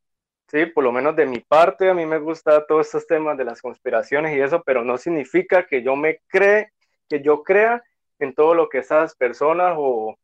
Sí, 0.47 0.65
por 0.67 0.85
lo 0.85 0.93
menos 0.93 1.15
de 1.17 1.25
mi 1.25 1.39
parte, 1.41 1.89
a 1.89 1.93
mí 1.93 2.05
me 2.05 2.19
gusta 2.19 2.65
todos 2.65 2.85
estos 2.85 3.05
temas 3.05 3.37
de 3.37 3.43
las 3.43 3.61
conspiraciones 3.61 4.33
y 4.33 4.39
eso, 4.39 4.63
pero 4.65 4.85
no 4.85 4.97
significa 4.97 5.67
que 5.67 5.83
yo 5.83 5.97
me 5.97 6.19
cree, 6.27 6.71
que 7.09 7.21
yo 7.21 7.43
crea 7.43 7.83
en 8.19 8.33
todo 8.33 8.55
lo 8.55 8.69
que 8.69 8.77
esas 8.77 9.13
personas 9.15 9.75
o, 9.77 10.15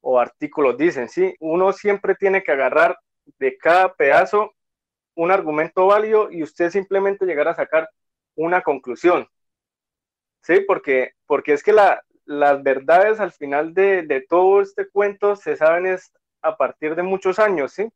o 0.00 0.18
artículos 0.18 0.76
dicen. 0.76 1.08
Sí, 1.08 1.32
uno 1.38 1.72
siempre 1.72 2.16
tiene 2.16 2.42
que 2.42 2.50
agarrar 2.50 2.98
de 3.38 3.56
cada 3.56 3.94
pedazo 3.94 4.52
un 5.14 5.30
argumento 5.30 5.86
válido 5.86 6.32
y 6.32 6.42
usted 6.42 6.70
simplemente 6.70 7.24
llegar 7.24 7.46
a 7.46 7.54
sacar 7.54 7.88
una 8.34 8.62
conclusión. 8.62 9.28
Sí, 10.42 10.60
porque, 10.66 11.12
porque 11.26 11.52
es 11.52 11.62
que 11.62 11.72
la, 11.72 12.02
las 12.30 12.62
verdades 12.62 13.18
al 13.18 13.32
final 13.32 13.74
de, 13.74 14.02
de, 14.02 14.20
todo 14.20 14.60
este 14.60 14.88
cuento 14.88 15.34
se 15.34 15.56
saben 15.56 15.86
es 15.86 16.12
a 16.42 16.56
partir 16.56 16.94
de 16.94 17.02
muchos 17.02 17.40
años, 17.40 17.72
¿sí? 17.72 17.88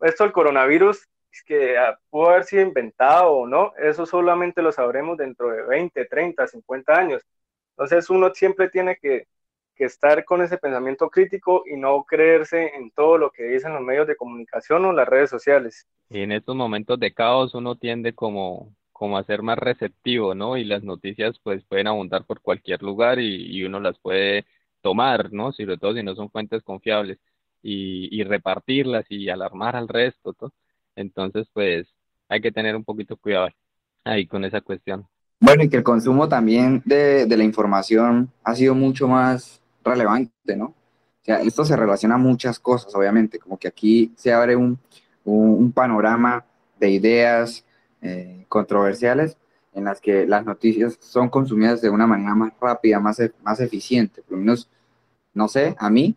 Esto 0.00 0.24
del 0.24 0.32
coronavirus, 0.32 1.06
que 1.44 1.76
ah, 1.76 1.98
pudo 2.08 2.30
haber 2.30 2.44
sido 2.44 2.62
inventado 2.62 3.30
o 3.30 3.46
no, 3.46 3.74
eso 3.76 4.06
solamente 4.06 4.62
lo 4.62 4.72
sabremos 4.72 5.18
dentro 5.18 5.50
de 5.50 5.64
20, 5.64 6.06
30, 6.06 6.46
50 6.46 6.98
años. 6.98 7.22
Entonces 7.76 8.08
uno 8.08 8.32
siempre 8.32 8.70
tiene 8.70 8.96
que, 8.96 9.26
que 9.76 9.84
estar 9.84 10.24
con 10.24 10.40
ese 10.40 10.56
pensamiento 10.56 11.10
crítico 11.10 11.64
y 11.66 11.76
no 11.76 12.04
creerse 12.04 12.74
en 12.74 12.90
todo 12.90 13.18
lo 13.18 13.32
que 13.32 13.44
dicen 13.44 13.74
los 13.74 13.82
medios 13.82 14.06
de 14.06 14.16
comunicación 14.16 14.86
o 14.86 14.94
las 14.94 15.06
redes 15.06 15.28
sociales. 15.28 15.86
Y 16.08 16.22
en 16.22 16.32
estos 16.32 16.56
momentos 16.56 16.98
de 16.98 17.12
caos 17.12 17.54
uno 17.54 17.76
tiende 17.76 18.14
como, 18.14 18.74
como 19.04 19.18
a 19.18 19.24
ser 19.24 19.42
más 19.42 19.58
receptivo, 19.58 20.34
¿no? 20.34 20.56
Y 20.56 20.64
las 20.64 20.82
noticias 20.82 21.38
pues 21.42 21.62
pueden 21.64 21.88
abundar 21.88 22.24
por 22.24 22.40
cualquier 22.40 22.82
lugar 22.82 23.18
y, 23.20 23.62
uno 23.62 23.78
las 23.78 23.98
puede 23.98 24.46
tomar, 24.80 25.30
¿no? 25.30 25.52
Sobre 25.52 25.76
todo 25.76 25.92
si 25.92 26.02
no 26.02 26.14
son 26.14 26.30
fuentes 26.30 26.62
confiables 26.62 27.18
y, 27.62 28.24
repartirlas 28.24 29.04
y 29.10 29.28
alarmar 29.28 29.76
al 29.76 29.88
resto, 29.88 30.34
¿no? 30.40 30.54
Entonces 30.96 31.46
pues 31.52 31.86
hay 32.30 32.40
que 32.40 32.50
tener 32.50 32.74
un 32.74 32.82
poquito 32.82 33.18
cuidado 33.18 33.48
ahí 34.04 34.26
con 34.26 34.42
esa 34.42 34.62
cuestión. 34.62 35.06
Bueno, 35.38 35.64
y 35.64 35.68
que 35.68 35.76
el 35.76 35.82
consumo 35.82 36.26
también 36.26 36.80
de, 36.86 37.26
la 37.28 37.44
información 37.44 38.32
ha 38.42 38.54
sido 38.54 38.74
mucho 38.74 39.06
más 39.06 39.60
relevante, 39.84 40.56
¿no? 40.56 40.68
O 40.68 41.24
sea, 41.24 41.42
esto 41.42 41.62
se 41.66 41.76
relaciona 41.76 42.14
a 42.14 42.18
muchas 42.18 42.58
cosas, 42.58 42.94
obviamente, 42.94 43.38
como 43.38 43.58
que 43.58 43.68
aquí 43.68 44.14
se 44.16 44.32
abre 44.32 44.56
un 44.56 45.72
panorama 45.74 46.46
de 46.80 46.88
ideas 46.88 47.63
eh, 48.04 48.44
controversiales 48.48 49.38
en 49.72 49.84
las 49.84 49.98
que 49.98 50.26
las 50.26 50.44
noticias 50.44 50.98
son 51.00 51.30
consumidas 51.30 51.80
de 51.80 51.88
una 51.88 52.06
manera 52.06 52.34
más 52.34 52.52
rápida, 52.60 53.00
más, 53.00 53.18
e, 53.18 53.32
más 53.42 53.60
eficiente. 53.60 54.20
Por 54.20 54.32
lo 54.32 54.38
menos, 54.38 54.68
no 55.32 55.48
sé, 55.48 55.74
a 55.78 55.88
mí 55.88 56.14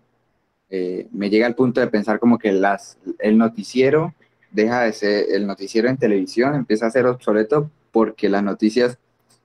eh, 0.69 1.07
me 1.13 1.29
llega 1.29 1.47
al 1.47 1.55
punto 1.55 1.79
de 1.79 1.87
pensar 1.87 2.19
como 2.19 2.37
que 2.37 2.49
el 2.49 3.37
noticiero 3.37 4.13
deja 4.51 4.81
de 4.81 4.91
ser, 4.91 5.25
el 5.31 5.47
noticiero 5.47 5.87
en 5.87 5.95
televisión 5.95 6.55
empieza 6.55 6.87
a 6.87 6.91
ser 6.91 7.05
obsoleto 7.05 7.71
porque 7.91 8.27
las 8.27 8.43
noticias 8.43 8.97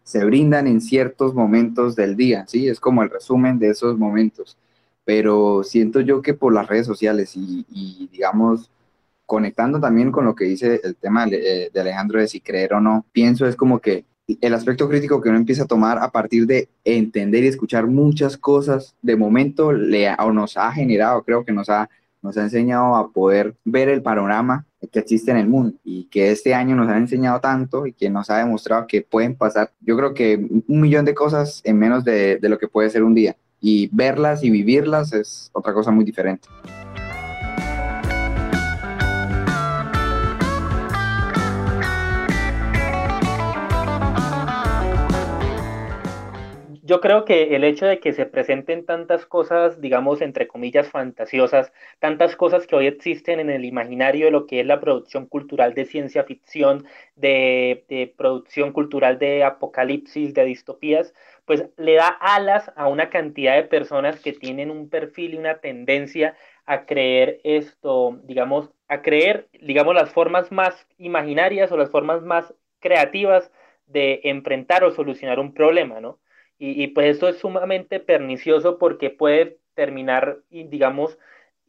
se 0.03 0.25
brindan 0.25 0.67
en 0.67 0.81
ciertos 0.81 1.35
momentos 1.35 1.95
del 1.95 2.17
día, 2.17 2.45
¿sí? 2.49 2.69
Es 2.69 2.81
como 2.81 3.05
el 3.05 3.11
resumen 3.11 3.61
de 3.61 3.71
esos 3.71 3.97
momentos. 3.97 4.59
Pero 5.05 5.63
siento 5.63 6.01
yo 6.01 6.23
que 6.23 6.35
por 6.35 6.53
las 6.53 6.67
redes 6.67 6.87
sociales 6.87 7.35
y 7.37 8.09
digamos, 8.11 8.69
conectando 9.33 9.81
también 9.81 10.13
con 10.13 10.27
lo 10.27 10.35
que 10.35 10.45
dice 10.45 10.79
el 10.85 10.95
tema 10.95 11.25
de, 11.25 11.71
de 11.73 11.81
Alejandro 11.81 12.21
de 12.21 12.29
si 12.29 12.43
creer 12.43 12.75
o 12.75 12.83
no, 12.83 13.07
pienso 13.13 13.47
es 13.47 13.57
como 13.57 13.79
que 13.81 14.05
el 14.43 14.53
aspecto 14.53 14.91
crítico 14.91 15.23
que 15.23 15.31
uno 15.31 15.39
empieza 15.39 15.63
a 15.63 15.67
tomar 15.67 15.97
a 16.01 16.11
partir 16.11 16.47
de 16.47 16.69
entender 16.85 17.43
y 17.43 17.47
escuchar 17.47 17.87
muchas 17.87 18.37
cosas, 18.37 18.95
de 19.01 19.17
momento 19.17 19.73
le, 19.73 20.13
o 20.19 20.33
nos 20.33 20.59
ha 20.59 20.71
generado, 20.73 21.23
creo 21.23 21.47
que 21.47 21.53
nos 21.53 21.71
ha, 21.71 21.89
nos 22.21 22.37
ha 22.37 22.43
enseñado 22.43 22.95
a 22.95 23.11
poder 23.11 23.55
ver 23.65 23.89
el 23.89 24.03
panorama 24.03 24.67
que 24.93 24.99
existe 24.99 25.31
en 25.31 25.39
el 25.39 25.49
mundo 25.49 25.79
y 25.83 26.05
que 26.11 26.31
este 26.31 26.53
año 26.53 26.77
nos 26.77 26.91
ha 26.91 26.99
enseñado 26.99 27.41
tanto 27.41 27.87
y 27.87 27.95
que 27.95 28.11
nos 28.11 28.29
ha 28.29 28.37
demostrado 28.37 28.87
que 28.87 29.01
pueden 29.01 29.35
pasar, 29.35 29.73
yo 29.81 29.97
creo 29.97 30.13
que 30.13 30.47
un 30.69 30.81
millón 30.83 31.07
de 31.07 31.15
cosas 31.15 31.63
en 31.65 31.79
menos 31.79 32.05
de, 32.05 32.37
de 32.37 32.49
lo 32.51 32.59
que 32.59 32.69
puede 32.69 32.91
ser 32.91 33.03
un 33.03 33.15
día 33.15 33.35
y 33.63 33.89
verlas 33.93 34.45
y 34.45 34.51
vivirlas 34.51 35.15
es 35.15 35.49
otra 35.55 35.73
cosa 35.73 35.91
muy 35.91 36.05
diferente. 36.05 36.49
Yo 46.93 47.01
creo 47.01 47.25
que 47.25 47.57
el 47.57 47.65
hecho 47.65 47.87
de 47.87 48.01
que 48.01 48.13
se 48.13 48.27
presenten 48.27 48.85
tantas 48.85 49.25
cosas, 49.25 49.81
digamos, 49.81 50.21
entre 50.21 50.47
comillas, 50.47 50.91
fantasiosas, 50.91 51.73
tantas 52.01 52.37
cosas 52.37 52.67
que 52.67 52.77
hoy 52.77 52.87
existen 52.87 53.41
en 53.41 53.49
el 53.49 53.65
imaginario 53.65 54.27
de 54.27 54.31
lo 54.31 54.47
que 54.47 54.61
es 54.61 54.67
la 54.67 54.79
producción 54.79 55.25
cultural 55.25 55.73
de 55.73 55.87
ciencia 55.87 56.25
ficción, 56.25 56.85
de, 57.17 58.13
producción 58.19 58.75
cultural 58.75 59.19
de 59.19 59.43
apocalipsis, 59.43 60.35
de 60.35 60.45
distopías, 60.45 61.15
pues 61.47 61.65
le 61.79 61.95
da 61.95 62.09
alas 62.09 62.71
a 62.77 62.89
una 62.89 63.09
cantidad 63.09 63.55
de 63.55 63.65
personas 63.65 64.21
que 64.21 64.35
tienen 64.35 64.71
un 64.71 64.91
perfil 64.91 65.33
y 65.33 65.39
una 65.39 65.61
tendencia 65.61 66.37
a 66.67 66.85
creer 66.85 67.41
esto, 67.43 68.21
digamos, 68.25 68.71
a 68.89 69.01
creer, 69.01 69.49
digamos, 69.63 69.95
las 69.95 70.11
formas 70.11 70.53
más 70.53 70.87
imaginarias 70.99 71.73
o 71.73 71.79
las 71.79 71.91
formas 71.91 72.21
más 72.21 72.53
creativas 72.81 73.51
de 73.87 74.21
enfrentar 74.25 74.85
o 74.85 74.91
solucionar 74.91 75.41
un 75.41 75.55
problema, 75.55 75.99
¿no? 75.99 76.19
Y, 76.59 76.83
y, 76.83 76.89
pues 76.89 77.09
esto 77.09 77.29
es 77.29 77.39
sumamente 77.39 77.99
pernicioso 78.01 78.79
porque 78.79 79.11
puede 79.11 79.59
terminar, 79.75 80.39
digamos, 80.51 81.19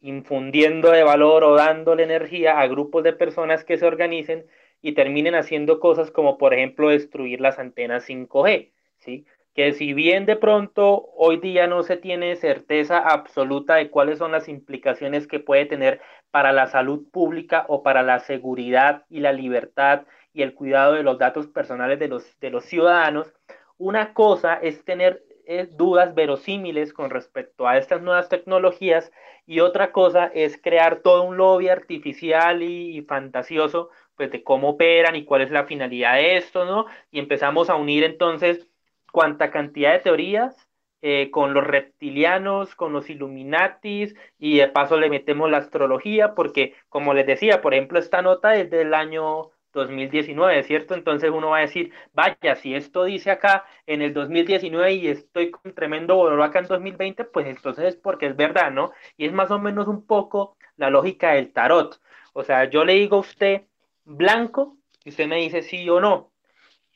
infundiendo 0.00 0.90
de 0.90 1.02
valor 1.02 1.44
o 1.44 1.56
dándole 1.56 2.02
energía 2.02 2.60
a 2.60 2.66
grupos 2.66 3.02
de 3.04 3.14
personas 3.14 3.64
que 3.64 3.78
se 3.78 3.86
organicen 3.86 4.46
y 4.82 4.92
terminen 4.92 5.34
haciendo 5.34 5.80
cosas 5.80 6.10
como, 6.10 6.36
por 6.36 6.52
ejemplo, 6.52 6.90
destruir 6.90 7.40
las 7.40 7.58
antenas 7.58 8.06
5G, 8.06 8.70
¿sí? 8.98 9.24
Que 9.54 9.72
si 9.72 9.94
bien 9.94 10.26
de 10.26 10.36
pronto 10.36 11.08
hoy 11.16 11.38
día 11.38 11.66
no 11.66 11.82
se 11.84 11.96
tiene 11.96 12.36
certeza 12.36 12.98
absoluta 12.98 13.76
de 13.76 13.88
cuáles 13.88 14.18
son 14.18 14.32
las 14.32 14.46
implicaciones 14.46 15.26
que 15.26 15.40
puede 15.40 15.64
tener 15.64 16.02
para 16.30 16.52
la 16.52 16.66
salud 16.66 17.08
pública 17.10 17.64
o 17.68 17.82
para 17.82 18.02
la 18.02 18.18
seguridad 18.18 19.06
y 19.08 19.20
la 19.20 19.32
libertad 19.32 20.02
y 20.34 20.42
el 20.42 20.52
cuidado 20.52 20.92
de 20.92 21.02
los 21.02 21.18
datos 21.18 21.46
personales 21.46 21.98
de 21.98 22.08
los, 22.08 22.38
de 22.40 22.50
los 22.50 22.66
ciudadanos, 22.66 23.32
una 23.78 24.14
cosa 24.14 24.54
es 24.54 24.84
tener 24.84 25.24
eh, 25.46 25.68
dudas 25.70 26.14
verosímiles 26.14 26.92
con 26.92 27.10
respecto 27.10 27.68
a 27.68 27.76
estas 27.76 28.00
nuevas 28.00 28.28
tecnologías 28.30 29.12
y 29.46 29.60
otra 29.60 29.92
cosa 29.92 30.26
es 30.34 30.56
crear 30.60 31.00
todo 31.00 31.22
un 31.24 31.36
lobby 31.36 31.68
artificial 31.68 32.62
y, 32.62 33.02
fantasioso 33.02 33.90
pues 34.16 34.30
de 34.30 34.42
cómo 34.42 34.70
operan 34.70 35.16
y 35.16 35.24
cuál 35.24 35.42
es 35.42 35.50
la 35.50 35.64
finalidad 35.66 36.14
de 36.14 36.36
esto, 36.36 36.64
¿no? 36.64 36.86
Y 37.10 37.18
empezamos 37.18 37.68
a 37.68 37.74
unir 37.74 38.04
entonces 38.04 38.68
cuánta 39.12 39.50
cantidad 39.50 39.92
de 39.92 39.98
teorías 39.98 40.68
eh, 41.02 41.30
con 41.30 41.52
los 41.52 41.66
reptilianos, 41.66 42.74
con 42.74 42.92
los 42.94 43.10
Illuminatis 43.10 44.14
y 44.38 44.58
de 44.58 44.68
paso 44.68 44.98
le 44.98 45.10
metemos 45.10 45.50
la 45.50 45.58
astrología 45.58 46.34
porque 46.34 46.74
como 46.88 47.12
les 47.12 47.26
decía, 47.26 47.60
por 47.60 47.74
ejemplo, 47.74 47.98
esta 47.98 48.22
nota 48.22 48.56
es 48.56 48.70
del 48.70 48.94
año 48.94 49.50
2019, 49.74 50.62
¿cierto? 50.64 50.94
Entonces 50.94 51.30
uno 51.30 51.50
va 51.50 51.58
a 51.58 51.60
decir, 51.62 51.92
vaya, 52.12 52.56
si 52.56 52.74
esto 52.74 53.04
dice 53.04 53.30
acá 53.30 53.64
en 53.86 54.02
el 54.02 54.14
2019 54.14 54.92
y 54.94 55.08
estoy 55.08 55.50
con 55.50 55.74
tremendo 55.74 56.14
dolor 56.16 56.40
acá 56.42 56.60
en 56.60 56.66
2020, 56.66 57.24
pues 57.24 57.46
entonces 57.46 57.84
es 57.86 57.96
porque 57.96 58.26
es 58.26 58.36
verdad, 58.36 58.70
¿no? 58.70 58.92
Y 59.16 59.26
es 59.26 59.32
más 59.32 59.50
o 59.50 59.58
menos 59.58 59.88
un 59.88 60.06
poco 60.06 60.56
la 60.76 60.90
lógica 60.90 61.32
del 61.32 61.52
tarot. 61.52 62.00
O 62.32 62.42
sea, 62.44 62.64
yo 62.70 62.84
le 62.84 62.94
digo 62.94 63.16
a 63.16 63.20
usted 63.20 63.62
blanco 64.04 64.76
y 65.04 65.10
usted 65.10 65.26
me 65.28 65.36
dice 65.36 65.62
sí 65.62 65.88
o 65.90 66.00
no. 66.00 66.30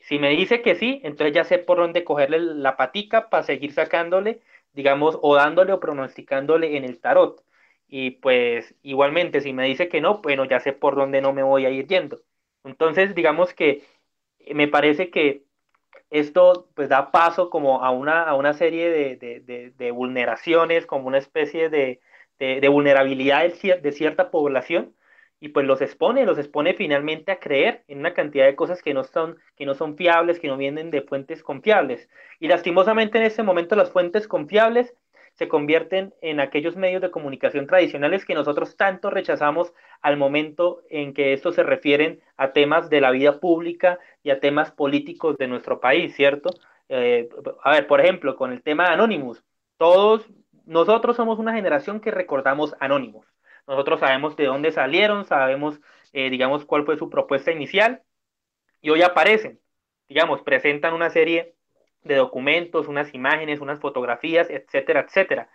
Si 0.00 0.18
me 0.18 0.30
dice 0.30 0.62
que 0.62 0.74
sí, 0.74 1.00
entonces 1.04 1.34
ya 1.34 1.44
sé 1.44 1.58
por 1.58 1.78
dónde 1.78 2.04
cogerle 2.04 2.38
la 2.40 2.76
patica 2.76 3.28
para 3.30 3.42
seguir 3.44 3.72
sacándole, 3.72 4.40
digamos, 4.72 5.18
o 5.22 5.36
dándole 5.36 5.72
o 5.72 5.80
pronosticándole 5.80 6.76
en 6.76 6.84
el 6.84 7.00
tarot. 7.00 7.44
Y 7.88 8.12
pues 8.12 8.74
igualmente, 8.82 9.40
si 9.40 9.52
me 9.52 9.66
dice 9.66 9.88
que 9.88 10.00
no, 10.00 10.20
bueno, 10.22 10.44
ya 10.46 10.60
sé 10.60 10.72
por 10.72 10.96
dónde 10.96 11.20
no 11.20 11.32
me 11.32 11.42
voy 11.42 11.66
a 11.66 11.70
ir 11.70 11.86
yendo. 11.86 12.20
Entonces, 12.68 13.14
digamos 13.14 13.54
que 13.54 13.84
me 14.54 14.68
parece 14.68 15.10
que 15.10 15.44
esto 16.10 16.68
pues 16.74 16.88
da 16.88 17.10
paso 17.10 17.50
como 17.50 17.82
a 17.84 17.90
una, 17.90 18.22
a 18.22 18.34
una 18.34 18.52
serie 18.54 18.90
de, 18.90 19.90
vulneraciones, 19.90 20.86
como 20.86 21.08
una 21.08 21.18
especie 21.18 21.68
de, 21.70 22.00
vulnerabilidad 22.68 23.44
de, 23.44 23.92
cierta 23.92 24.30
población 24.30 24.94
y 25.40 25.50
pues 25.50 25.66
los 25.66 25.80
expone, 25.80 26.26
los 26.26 26.38
expone 26.38 26.74
finalmente 26.74 27.30
a 27.32 27.38
creer 27.38 27.84
en 27.88 28.00
una 28.00 28.12
cantidad 28.12 28.46
de 28.46 28.56
cosas 28.56 28.82
que 28.82 28.92
no 28.92 29.04
son, 29.04 29.38
que 29.56 29.66
no 29.66 29.74
son 29.74 29.96
fiables, 29.96 30.40
que 30.40 30.48
no 30.48 30.56
vienen 30.56 30.90
de 30.90 31.02
fuentes 31.02 31.42
confiables. 31.42 32.08
Y 32.40 32.48
lastimosamente 32.48 33.18
en 33.18 33.24
este 33.24 33.42
momento 33.44 33.76
las 33.76 33.92
fuentes 33.92 34.26
confiables 34.26 34.94
se 35.38 35.46
convierten 35.46 36.14
en 36.20 36.40
aquellos 36.40 36.74
medios 36.74 37.00
de 37.00 37.12
comunicación 37.12 37.68
tradicionales 37.68 38.24
que 38.24 38.34
nosotros 38.34 38.76
tanto 38.76 39.08
rechazamos 39.08 39.72
al 40.02 40.16
momento 40.16 40.82
en 40.90 41.14
que 41.14 41.32
estos 41.32 41.54
se 41.54 41.62
refieren 41.62 42.20
a 42.36 42.52
temas 42.52 42.90
de 42.90 43.00
la 43.00 43.12
vida 43.12 43.38
pública 43.38 44.00
y 44.24 44.30
a 44.30 44.40
temas 44.40 44.72
políticos 44.72 45.38
de 45.38 45.46
nuestro 45.46 45.78
país, 45.80 46.14
¿cierto? 46.16 46.50
Eh, 46.88 47.28
a 47.62 47.70
ver, 47.70 47.86
por 47.86 48.00
ejemplo, 48.00 48.34
con 48.34 48.52
el 48.52 48.62
tema 48.62 48.88
de 48.88 48.94
Anonymous, 48.94 49.44
todos 49.76 50.26
nosotros 50.66 51.14
somos 51.14 51.38
una 51.38 51.54
generación 51.54 52.00
que 52.00 52.10
recordamos 52.10 52.74
Anonymous. 52.80 53.26
Nosotros 53.68 54.00
sabemos 54.00 54.34
de 54.34 54.46
dónde 54.46 54.72
salieron, 54.72 55.24
sabemos, 55.24 55.78
eh, 56.12 56.30
digamos, 56.30 56.64
cuál 56.64 56.84
fue 56.84 56.98
su 56.98 57.08
propuesta 57.10 57.52
inicial 57.52 58.02
y 58.80 58.90
hoy 58.90 59.02
aparecen, 59.02 59.60
digamos, 60.08 60.42
presentan 60.42 60.94
una 60.94 61.10
serie 61.10 61.54
de 62.04 62.16
documentos, 62.16 62.88
unas 62.88 63.12
imágenes, 63.14 63.60
unas 63.60 63.80
fotografías, 63.80 64.48
etcétera, 64.50 65.00
etcétera. 65.00 65.48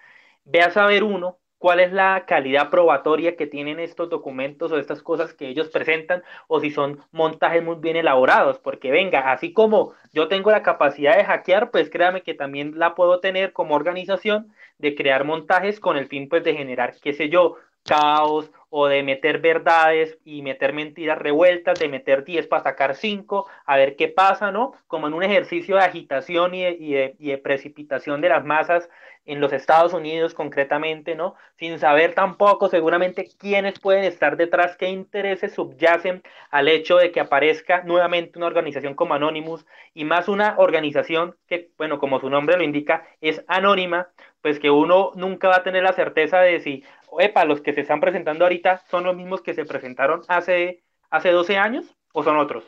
Ve 0.46 0.62
a 0.62 0.72
saber 0.72 1.04
uno 1.04 1.40
cuál 1.64 1.80
es 1.80 1.94
la 1.94 2.26
calidad 2.26 2.70
probatoria 2.70 3.38
que 3.38 3.48
tienen 3.48 3.80
estos 3.80 4.10
documentos 4.10 4.74
o 4.74 4.78
estas 4.78 5.02
cosas 5.02 5.34
que 5.34 5.48
ellos 5.48 5.70
presentan 5.70 6.22
o 6.48 6.60
si 6.60 6.72
son 6.72 7.00
montajes 7.14 7.64
muy 7.64 7.78
bien 7.78 7.96
elaborados, 7.96 8.60
porque 8.60 8.92
venga, 8.92 9.32
así 9.32 9.54
como 9.54 9.94
yo 10.12 10.28
tengo 10.28 10.52
la 10.52 10.62
capacidad 10.62 11.16
de 11.16 11.24
hackear, 11.24 11.72
pues 11.72 11.90
créame 11.90 12.22
que 12.22 12.34
también 12.34 12.78
la 12.78 12.96
puedo 12.96 13.22
tener 13.22 13.54
como 13.54 13.76
organización 13.76 14.54
de 14.78 14.94
crear 14.94 15.24
montajes 15.24 15.80
con 15.80 15.96
el 15.96 16.08
fin 16.08 16.28
pues 16.28 16.44
de 16.44 16.54
generar, 16.54 16.96
qué 17.02 17.14
sé 17.14 17.30
yo, 17.30 17.56
caos 17.84 18.52
o 18.75 18.88
de 18.88 19.04
meter 19.04 19.38
verdades 19.38 20.18
y 20.25 20.42
meter 20.42 20.74
mentiras 20.74 21.20
revueltas, 21.20 21.80
de 21.80 21.88
meter 21.88 22.24
10 22.24 22.48
para 22.48 22.63
sacar 22.63 22.96
5, 22.96 23.48
a 23.68 23.78
ver 23.78 23.96
qué 23.96 24.08
pasa, 24.08 24.52
¿no? 24.52 24.74
Como 24.88 25.06
en 25.08 25.13
un 25.13 25.22
ejercicio 25.22 25.75
de 25.75 25.84
agitación 25.84 26.56
y 26.56 26.63
de, 26.63 27.16
y 27.20 27.28
de, 27.28 27.38
precipitación 27.38 28.20
de 28.20 28.30
las 28.30 28.44
masas 28.46 28.90
en 29.25 29.40
los 29.40 29.54
Estados 29.54 29.94
Unidos 29.94 30.34
concretamente, 30.34 31.13
¿no? 31.13 31.36
Sin 31.58 31.78
saber 31.78 32.16
tampoco 32.16 32.68
seguramente 32.68 33.30
quiénes 33.38 33.80
pueden 33.80 34.06
estar 34.06 34.38
detrás, 34.38 34.75
qué 34.75 34.90
intereses 34.90 35.54
subyacen 35.54 36.24
al 36.50 36.68
hecho 36.68 36.98
de 36.98 37.12
que 37.12 37.20
aparezca 37.20 37.84
nuevamente 37.84 38.40
una 38.40 38.48
organización 38.48 38.96
como 38.96 39.13
Anonymous 39.13 39.68
y 39.94 40.04
más 40.04 40.28
una 40.28 40.56
organización 40.58 41.36
que, 41.48 41.70
bueno, 41.78 42.00
como 42.00 42.20
su 42.20 42.28
nombre 42.28 42.58
lo 42.58 42.63
indica, 42.63 43.06
es 43.22 43.44
anónima, 43.48 44.10
pues 44.44 44.60
que 44.60 44.70
uno 44.70 45.14
nunca 45.16 45.48
va 45.48 45.56
a 45.56 45.64
tener 45.64 45.84
la 45.84 45.94
certeza 45.94 46.42
de 46.42 46.60
si 46.60 46.84
epa, 47.18 47.46
los 47.46 47.62
que 47.62 47.72
se 47.72 47.80
están 47.80 48.02
presentando 48.02 48.44
ahorita 48.44 48.84
son 48.90 49.06
los 49.06 49.16
mismos 49.16 49.42
que 49.42 49.54
se 49.54 49.64
presentaron 49.64 50.22
hace, 50.28 50.84
hace 51.10 51.32
12 51.32 51.58
años 51.58 51.96
o 52.12 52.24
son 52.24 52.36
otros. 52.36 52.66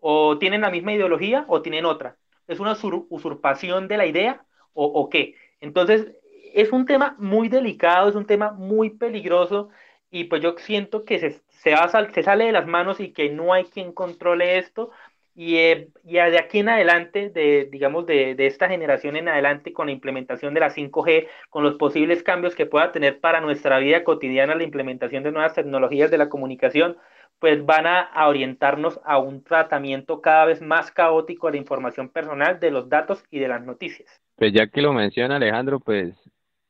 O 0.00 0.36
tienen 0.38 0.62
la 0.62 0.70
misma 0.70 0.92
ideología 0.94 1.44
o 1.46 1.62
tienen 1.62 1.84
otra. 1.84 2.16
¿Es 2.48 2.58
una 2.58 2.76
usurpación 3.08 3.86
de 3.86 3.96
la 3.96 4.06
idea 4.06 4.44
o, 4.72 5.08
qué? 5.08 5.36
Entonces, 5.60 6.08
es 6.52 6.72
un 6.72 6.86
tema 6.86 7.14
muy 7.18 7.48
delicado, 7.48 8.08
es 8.08 8.16
un 8.16 8.26
tema 8.26 8.50
muy 8.50 8.90
peligroso 8.90 9.68
y 10.10 10.24
pues 10.24 10.42
yo 10.42 10.56
siento 10.58 11.04
que 11.04 11.20
se, 11.20 11.40
se, 11.50 11.70
va, 11.70 11.88
se 11.88 12.22
sale 12.24 12.46
de 12.46 12.52
las 12.52 12.66
manos 12.66 12.98
y 12.98 13.12
que 13.12 13.30
no 13.30 13.52
hay 13.52 13.64
quien 13.66 13.92
controle 13.92 14.58
esto 14.58 14.90
y, 15.36 15.56
eh, 15.58 15.88
de 16.02 16.38
aquí 16.38 16.60
en 16.60 16.70
adelante, 16.70 17.28
de, 17.28 17.68
digamos, 17.70 18.06
de, 18.06 18.34
de, 18.34 18.46
esta 18.46 18.68
generación 18.68 19.16
en 19.16 19.28
adelante, 19.28 19.74
con 19.74 19.88
la 19.88 19.92
implementación 19.92 20.54
de 20.54 20.60
la 20.60 20.70
5G, 20.70 21.28
con 21.50 21.62
los 21.62 21.74
posibles 21.74 22.22
cambios 22.22 22.54
que 22.54 22.64
pueda 22.64 22.90
tener 22.90 23.20
para 23.20 23.42
nuestra 23.42 23.78
vida 23.78 24.02
cotidiana 24.02 24.54
la 24.54 24.62
implementación 24.62 25.22
de 25.22 25.32
nuevas 25.32 25.52
tecnologías 25.52 26.10
de 26.10 26.16
la 26.16 26.30
comunicación, 26.30 26.96
pues 27.38 27.66
van 27.66 27.86
a, 27.86 28.08
orientarnos 28.26 28.98
a 29.04 29.18
un 29.18 29.44
tratamiento 29.44 30.22
cada 30.22 30.46
vez 30.46 30.62
más 30.62 30.90
caótico 30.90 31.48
de 31.48 31.52
la 31.52 31.58
información 31.58 32.08
personal, 32.08 32.58
de 32.58 32.70
los 32.70 32.88
datos 32.88 33.22
y 33.30 33.38
de 33.38 33.48
las 33.48 33.62
noticias. 33.62 34.08
Pues 34.36 34.54
ya 34.54 34.66
que 34.68 34.80
lo 34.80 34.94
menciona 34.94 35.36
Alejandro, 35.36 35.80
pues 35.80 36.14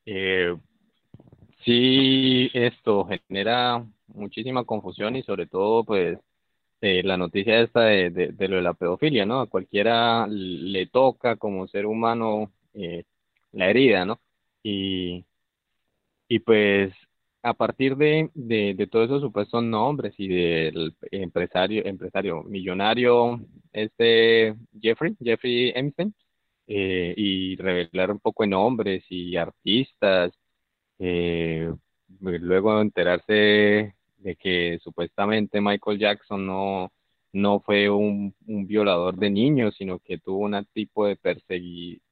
eh, 0.06 0.56
sí, 1.64 2.50
esto 2.52 3.06
genera 3.28 3.84
muchísima 4.08 4.64
confusión 4.64 5.14
y 5.14 5.22
sobre 5.22 5.46
todo, 5.46 5.84
pues 5.84 6.18
eh, 6.80 7.02
la 7.04 7.16
noticia 7.16 7.60
esta 7.60 7.82
de, 7.84 8.10
de, 8.10 8.48
lo 8.48 8.56
de 8.56 8.62
la 8.62 8.74
pedofilia, 8.74 9.26
¿no? 9.26 9.40
A 9.40 9.48
cualquiera 9.48 10.26
le 10.28 10.86
toca 10.86 11.36
como 11.36 11.66
ser 11.68 11.86
humano 11.86 12.52
eh, 12.74 13.04
la 13.52 13.70
herida, 13.70 14.04
¿no? 14.04 14.20
Y, 14.62 15.26
y 16.28 16.38
pues 16.40 16.92
a 17.42 17.54
partir 17.54 17.96
de, 17.96 18.30
de, 18.34 18.74
de 18.74 18.86
todos 18.88 19.06
esos 19.06 19.22
supuestos 19.22 19.62
nombres 19.62 20.14
y 20.18 20.28
del 20.28 20.96
empresario, 21.12 21.84
empresario 21.86 22.42
millonario, 22.44 23.40
este 23.72 24.54
Jeffrey, 24.80 25.16
Jeffrey 25.22 25.72
Epstein, 25.74 26.14
eh, 26.66 27.14
y 27.16 27.56
revelar 27.56 28.10
un 28.12 28.18
poco 28.20 28.42
de 28.44 28.48
nombres 28.50 29.04
y 29.10 29.36
artistas, 29.36 30.32
eh, 31.00 31.72
luego 32.20 32.80
enterarse 32.80 33.95
de 34.18 34.36
que 34.36 34.78
supuestamente 34.82 35.60
Michael 35.60 35.98
Jackson 35.98 36.46
no, 36.46 36.92
no 37.32 37.60
fue 37.60 37.90
un, 37.90 38.34
violador 38.46 39.16
de 39.16 39.30
niños, 39.30 39.74
sino 39.76 39.98
que 40.00 40.18
tuvo 40.18 40.44
un 40.46 40.66
tipo 40.72 41.06
de, 41.06 41.18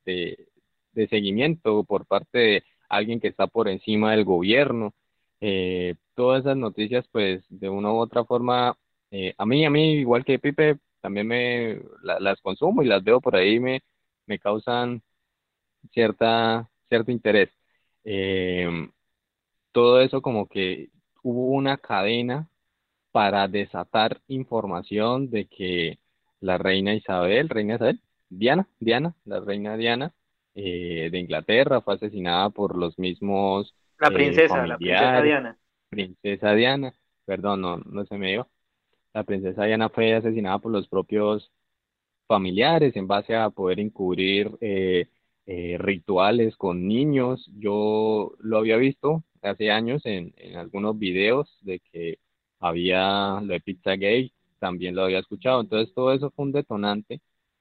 de, 0.05 1.09
seguimiento 1.09 1.85
por 1.85 2.07
parte 2.07 2.39
de 2.39 2.65
alguien 2.89 3.21
que 3.21 3.29
está 3.29 3.47
por 3.47 3.69
encima 3.69 4.13
del 4.13 4.25
gobierno. 4.25 4.95
Eh, 5.41 5.97
todas 6.15 6.43
esas 6.43 6.57
noticias, 6.57 7.07
pues, 7.11 7.45
de 7.49 7.69
una 7.69 7.93
u 7.93 7.97
otra 7.97 8.25
forma, 8.25 8.77
eh, 9.11 9.35
a 9.39 9.47
mí, 9.47 9.65
a 9.65 9.71
mí, 9.71 9.95
igual 9.95 10.25
que 10.25 10.39
Pipe, 10.39 10.79
también 11.01 11.27
me 11.27 11.81
las 12.03 12.41
consumo 12.41 12.83
y 12.83 12.87
las 12.87 13.05
veo 13.05 13.21
por 13.21 13.37
ahí, 13.37 13.61
me, 13.61 13.83
me 14.27 14.39
causan 14.39 15.03
cierta, 15.93 16.71
cierto 16.89 17.11
interés. 17.13 17.51
Eh, 18.05 18.89
todo 19.73 20.01
eso 20.01 20.23
como 20.23 20.47
que 20.49 20.91
hubo 21.25 21.47
una 21.47 21.79
cadena 21.79 22.49
para 23.11 23.49
desatar 23.49 24.21
información 24.29 25.31
de 25.31 25.47
que 25.47 25.99
la 26.41 26.59
reina 26.59 26.95
Isabel, 26.95 27.49
reina 27.49 27.77
Isabel, 27.77 28.01
Diana, 28.29 28.69
Diana, 28.79 29.15
la 29.25 29.41
reina 29.41 29.77
Diana 29.77 30.13
eh, 30.55 31.09
de 31.11 31.19
Inglaterra 31.19 31.81
fue 31.81 31.95
asesinada 31.95 32.51
por 32.51 32.77
los 32.77 32.99
mismos 32.99 33.75
la 33.99 34.09
eh, 34.09 34.13
princesa, 34.13 34.67
la 34.67 34.77
princesa 34.77 35.23
Diana. 35.23 35.59
Princesa 35.89 36.55
Diana, 36.55 36.95
perdón, 37.25 37.63
no, 37.63 37.79
no 37.79 38.05
se 38.05 38.19
me 38.19 38.33
dio. 38.33 38.49
La 39.15 39.25
princesa 39.25 39.65
Diana 39.65 39.89
fue 39.89 40.15
asesinada 40.15 40.59
por 40.59 40.73
los 40.73 40.89
propios 40.89 41.51
familiares 42.27 42.97
en 42.97 43.07
base 43.07 43.35
a 43.35 43.49
poder 43.49 43.81
encubrir 43.81 44.51
eh, 44.61 45.09
rituales 45.79 46.57
con 46.57 46.87
niños. 46.87 47.51
Yo 47.57 48.35
lo 48.41 48.59
había 48.59 48.77
visto 48.77 49.23
hace 49.49 49.71
años 49.71 50.05
en, 50.07 50.35
en 50.37 50.57
algunos 50.57 50.99
videos 50.99 51.59
de 51.63 51.81
que 51.81 52.19
había 52.61 53.41
lo 53.41 53.53
de 53.55 53.61
Pizzagate, 53.61 54.33
también 54.59 54.95
lo 54.95 55.05
había 55.05 55.19
escuchado. 55.21 55.61
Entonces 55.61 55.95
todo 55.95 56.13
eso 56.13 56.31
fue 56.31 56.47
un 56.47 56.53
detonante 56.53 57.21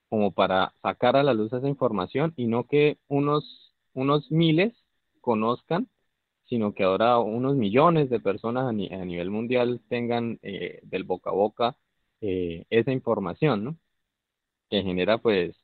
como 0.10 0.32
para 0.32 0.74
sacar 0.82 1.15
a 1.17 1.24
la 1.24 1.34
luz 1.34 1.52
esa 1.54 1.67
información 1.67 2.34
y 2.38 2.48
no 2.48 2.65
que 2.67 2.98
unos, 3.08 3.76
unos 3.93 4.32
miles 4.32 4.74
conozcan, 5.22 5.89
sino 6.46 6.74
que 6.74 6.84
ahora 6.84 7.19
unos 7.19 7.56
millones 7.56 8.10
de 8.10 8.19
personas 8.19 8.67
a, 8.67 8.74
nivel 8.74 9.30
mundial 9.32 9.82
tengan 9.89 10.39
eh, 10.43 10.80
del 10.84 11.04
boca 11.04 11.32
a 11.32 11.34
boca 11.34 11.78
eh, 12.22 12.65
esa 12.69 12.91
información, 12.91 13.63
¿no? 13.63 13.78
Que 14.69 14.84
genera 14.84 15.17
pues, 15.19 15.56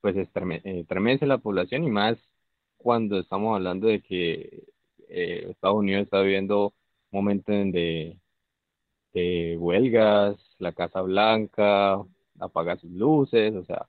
pues 0.00 0.16
estremece 0.16 1.26
la 1.26 1.38
población 1.38 1.84
y 1.84 1.90
más 1.90 2.18
cuando 2.76 3.18
estamos 3.18 3.54
hablando 3.56 3.88
de 3.88 4.02
que 4.02 4.64
eh, 5.08 5.48
Estados 5.50 5.78
Unidos 5.78 6.04
está 6.04 6.20
viviendo 6.20 6.74
momentos 7.10 7.54
de, 7.72 8.18
de 9.12 9.56
huelgas, 9.58 10.36
la 10.58 10.72
Casa 10.72 11.00
Blanca 11.02 11.98
apaga 12.38 12.76
sus 12.76 12.90
luces, 12.90 13.54
o 13.54 13.64
sea, 13.64 13.86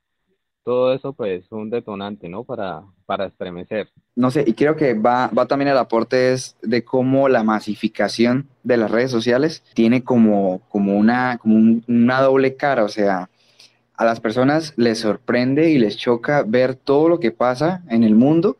todo 0.63 0.93
eso 0.93 1.13
pues 1.13 1.45
es 1.45 1.51
un 1.51 1.69
detonante, 1.69 2.27
¿no? 2.27 2.43
Para, 2.43 2.83
para 3.05 3.25
estremecer. 3.27 3.89
No 4.15 4.31
sé, 4.31 4.43
y 4.45 4.53
creo 4.53 4.75
que 4.75 4.93
va, 4.93 5.27
va 5.27 5.45
también 5.45 5.69
el 5.69 5.77
aporte 5.77 6.35
de 6.61 6.83
cómo 6.83 7.29
la 7.29 7.43
masificación 7.43 8.47
de 8.63 8.77
las 8.77 8.91
redes 8.91 9.11
sociales 9.11 9.63
tiene 9.73 10.03
como, 10.03 10.59
como, 10.69 10.97
una, 10.97 11.37
como 11.37 11.81
una 11.87 12.21
doble 12.21 12.55
cara, 12.55 12.83
o 12.83 12.89
sea, 12.89 13.29
a 13.95 14.05
las 14.05 14.19
personas 14.19 14.73
les 14.75 14.99
sorprende 14.99 15.69
y 15.71 15.77
les 15.79 15.97
choca 15.97 16.43
ver 16.43 16.75
todo 16.75 17.09
lo 17.09 17.19
que 17.19 17.31
pasa 17.31 17.83
en 17.89 18.03
el 18.03 18.15
mundo 18.15 18.57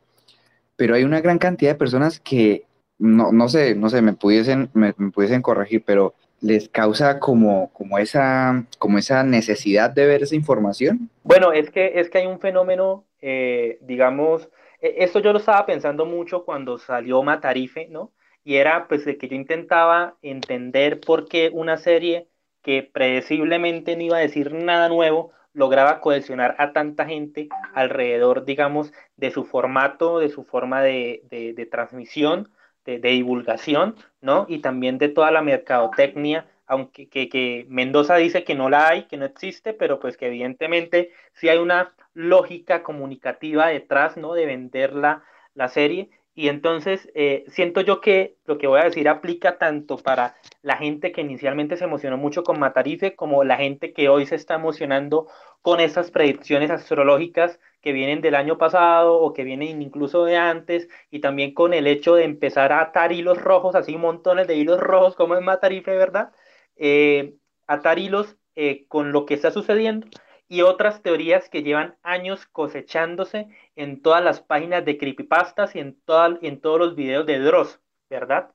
pero 0.77 0.95
hay 0.95 1.03
una 1.03 1.19
gran 1.19 1.39
cantidad 1.39 1.71
de 1.71 1.77
personas 1.77 2.19
que, 2.21 2.63
no, 2.97 3.33
no 3.33 3.49
sé, 3.49 3.75
no 3.75 3.89
sé, 3.89 4.01
me 4.01 4.13
pudiesen, 4.13 4.69
me, 4.73 4.93
pudiesen 4.93 5.41
corregir, 5.41 5.83
pero 5.83 6.13
les 6.39 6.69
causa 6.69 7.19
como, 7.19 7.73
como, 7.73 7.97
esa, 7.97 8.63
como 8.77 8.99
esa 8.99 9.23
necesidad 9.23 9.89
de 9.89 10.05
ver 10.05 10.23
esa 10.23 10.35
información? 10.35 11.09
Bueno, 11.23 11.51
es 11.51 11.71
que, 11.71 11.99
es 11.99 12.09
que 12.09 12.19
hay 12.19 12.27
un 12.27 12.39
fenómeno, 12.39 13.05
eh, 13.21 13.79
digamos, 13.81 14.49
e, 14.79 14.95
esto 14.99 15.19
yo 15.19 15.33
lo 15.33 15.39
estaba 15.39 15.65
pensando 15.65 16.05
mucho 16.05 16.45
cuando 16.45 16.77
salió 16.77 17.23
Matarife, 17.23 17.87
¿no? 17.89 18.13
Y 18.43 18.55
era 18.55 18.87
pues 18.87 19.03
de 19.03 19.17
que 19.17 19.27
yo 19.27 19.35
intentaba 19.35 20.15
entender 20.21 21.01
por 21.01 21.27
qué 21.27 21.49
una 21.51 21.77
serie 21.77 22.27
que 22.61 22.83
predeciblemente 22.83 23.95
no 23.95 24.03
iba 24.03 24.17
a 24.17 24.21
decir 24.21 24.53
nada 24.53 24.89
nuevo, 24.89 25.31
lograba 25.57 26.01
cohesionar 26.01 26.55
a 26.59 26.71
tanta 26.71 27.07
gente 27.07 27.49
alrededor, 27.73 28.45
digamos, 28.45 28.93
de 29.15 29.31
su 29.31 29.43
formato, 29.43 30.19
de 30.19 30.29
su 30.29 30.43
forma 30.43 30.83
de, 30.83 31.23
de, 31.31 31.65
transmisión, 31.65 32.51
de, 32.85 32.99
divulgación, 32.99 33.95
¿no? 34.21 34.45
Y 34.47 34.59
también 34.59 34.99
de 34.99 35.09
toda 35.09 35.31
la 35.31 35.41
mercadotecnia, 35.41 36.45
aunque 36.67 37.09
que, 37.09 37.27
que, 37.27 37.65
Mendoza 37.69 38.17
dice 38.17 38.43
que 38.43 38.53
no 38.53 38.69
la 38.69 38.87
hay, 38.87 39.07
que 39.07 39.17
no 39.17 39.25
existe, 39.25 39.73
pero 39.73 39.99
pues 39.99 40.15
que 40.15 40.27
evidentemente 40.27 41.11
sí 41.33 41.49
hay 41.49 41.57
una 41.57 41.91
lógica 42.13 42.83
comunicativa 42.83 43.65
detrás, 43.69 44.15
¿no? 44.15 44.33
De 44.33 44.45
vender 44.45 44.93
la, 44.93 45.23
la 45.55 45.69
serie 45.69 46.11
y 46.37 46.49
entonces 46.49 47.09
eh, 47.15 47.45
siento 47.47 47.81
yo 47.81 47.99
que 47.99 48.37
lo 48.45 48.59
que 48.59 48.67
voy 48.67 48.79
a 48.79 48.83
decir 48.83 49.09
aplica 49.09 49.57
tanto 49.57 49.97
para 49.97 50.35
la 50.61 50.77
gente 50.77 51.11
que 51.11 51.21
inicialmente 51.21 51.77
se 51.77 51.85
emocionó 51.85 52.15
mucho 52.17 52.43
con 52.43 52.59
Matarife 52.59 53.15
como 53.15 53.43
la 53.43 53.57
gente 53.57 53.91
que 53.91 54.07
hoy 54.07 54.27
se 54.27 54.35
está 54.35 54.53
emocionando 54.53 55.27
con 55.63 55.79
esas 55.79 56.11
predicciones 56.11 56.69
astrológicas 56.69 57.59
que 57.81 57.91
vienen 57.91 58.21
del 58.21 58.35
año 58.35 58.59
pasado 58.59 59.19
o 59.19 59.33
que 59.33 59.43
vienen 59.43 59.81
incluso 59.81 60.25
de 60.25 60.37
antes 60.37 60.87
y 61.09 61.21
también 61.21 61.55
con 61.55 61.73
el 61.73 61.87
hecho 61.87 62.13
de 62.13 62.25
empezar 62.25 62.71
a 62.71 62.81
atar 62.81 63.11
hilos 63.13 63.41
rojos, 63.41 63.73
así 63.73 63.97
montones 63.97 64.45
de 64.45 64.57
hilos 64.57 64.79
rojos 64.79 65.15
como 65.15 65.33
es 65.33 65.41
Matarife, 65.41 65.97
¿verdad? 65.97 66.31
Eh, 66.75 67.33
atar 67.65 67.97
hilos 67.97 68.37
eh, 68.55 68.85
con 68.87 69.11
lo 69.11 69.25
que 69.25 69.33
está 69.33 69.49
sucediendo 69.49 70.05
y 70.49 70.61
otras 70.61 71.01
teorías 71.01 71.49
que 71.49 71.63
llevan 71.63 71.97
años 72.03 72.45
cosechándose 72.47 73.47
en 73.75 74.01
todas 74.01 74.23
las 74.23 74.41
páginas 74.41 74.85
de 74.85 74.97
creepypastas 74.97 75.75
y 75.75 75.79
en, 75.79 75.97
en 76.41 76.61
todos 76.61 76.79
los 76.79 76.95
videos 76.95 77.25
de 77.25 77.39
Dross, 77.39 77.79
¿verdad? 78.09 78.51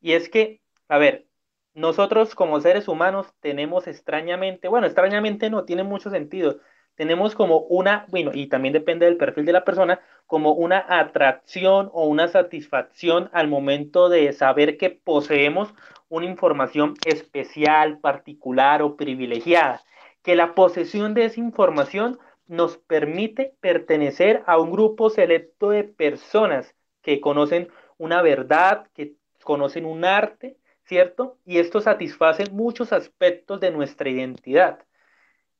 Y 0.00 0.12
es 0.12 0.28
que, 0.28 0.60
a 0.88 0.98
ver, 0.98 1.26
nosotros 1.74 2.34
como 2.34 2.60
seres 2.60 2.88
humanos 2.88 3.32
tenemos 3.40 3.86
extrañamente, 3.86 4.68
bueno, 4.68 4.86
extrañamente 4.86 5.50
no 5.50 5.64
tiene 5.64 5.84
mucho 5.84 6.10
sentido, 6.10 6.58
tenemos 6.96 7.34
como 7.34 7.58
una, 7.60 8.06
bueno, 8.08 8.30
y 8.34 8.46
también 8.48 8.72
depende 8.72 9.06
del 9.06 9.18
perfil 9.18 9.44
de 9.44 9.52
la 9.52 9.64
persona, 9.64 10.00
como 10.26 10.52
una 10.52 10.84
atracción 10.88 11.90
o 11.92 12.06
una 12.06 12.26
satisfacción 12.28 13.30
al 13.32 13.48
momento 13.48 14.08
de 14.08 14.32
saber 14.32 14.78
que 14.78 14.90
poseemos 14.90 15.74
una 16.08 16.26
información 16.26 16.94
especial, 17.04 17.98
particular 18.00 18.82
o 18.82 18.96
privilegiada 18.96 19.82
que 20.26 20.34
la 20.34 20.56
posesión 20.56 21.14
de 21.14 21.26
esa 21.26 21.38
información 21.38 22.18
nos 22.48 22.78
permite 22.78 23.54
pertenecer 23.60 24.42
a 24.48 24.58
un 24.58 24.72
grupo 24.72 25.08
selecto 25.08 25.70
de 25.70 25.84
personas 25.84 26.74
que 27.00 27.20
conocen 27.20 27.68
una 27.96 28.22
verdad, 28.22 28.88
que 28.92 29.14
conocen 29.44 29.86
un 29.86 30.04
arte, 30.04 30.56
¿cierto? 30.82 31.38
Y 31.46 31.58
esto 31.58 31.80
satisface 31.80 32.50
muchos 32.50 32.92
aspectos 32.92 33.60
de 33.60 33.70
nuestra 33.70 34.10
identidad. 34.10 34.80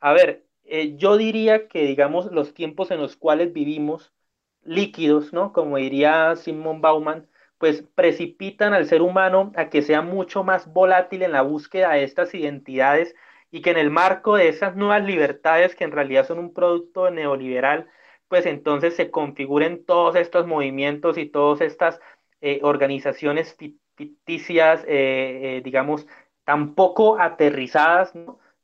A 0.01 0.13
ver, 0.13 0.45
eh, 0.65 0.97
yo 0.97 1.17
diría 1.17 1.69
que, 1.69 1.85
digamos, 1.85 2.33
los 2.33 2.53
tiempos 2.53 2.91
en 2.91 3.01
los 3.01 3.15
cuales 3.15 3.53
vivimos, 3.53 4.13
líquidos, 4.65 5.33
¿no? 5.33 5.53
Como 5.53 5.77
diría 5.77 6.35
Simon 6.35 6.81
Bauman, 6.81 7.29
pues 7.59 7.85
precipitan 7.95 8.75
al 8.75 8.87
ser 8.87 9.03
humano 9.03 9.53
a 9.55 9.71
que 9.71 9.83
sea 9.83 10.03
mucho 10.03 10.43
más 10.43 10.73
volátil 10.73 11.23
en 11.23 11.31
la 11.31 11.43
búsqueda 11.43 11.93
de 11.93 12.03
estas 12.03 12.35
identidades 12.35 13.15
y 13.51 13.63
que 13.63 13.71
en 13.71 13.79
el 13.79 13.91
marco 13.91 14.37
de 14.37 14.49
esas 14.49 14.77
nuevas 14.77 15.05
libertades 15.05 15.75
que 15.75 15.85
en 15.85 15.93
realidad 15.93 16.27
son 16.27 16.39
un 16.39 16.53
producto 16.53 17.11
neoliberal, 17.11 17.89
pues 18.29 18.47
entonces 18.47 18.97
se 18.97 19.11
configuren 19.11 19.85
todos 19.85 20.17
estos 20.17 20.47
movimientos 20.47 21.19
y 21.19 21.27
todas 21.27 21.61
estas 21.61 22.01
eh, 22.41 22.61
organizaciones 22.63 23.57
ficticias, 23.57 24.85
eh, 24.85 25.59
eh, 25.59 25.63
digamos, 25.65 26.07
tan 26.45 26.75
poco 26.75 27.21
aterrizadas 27.21 28.13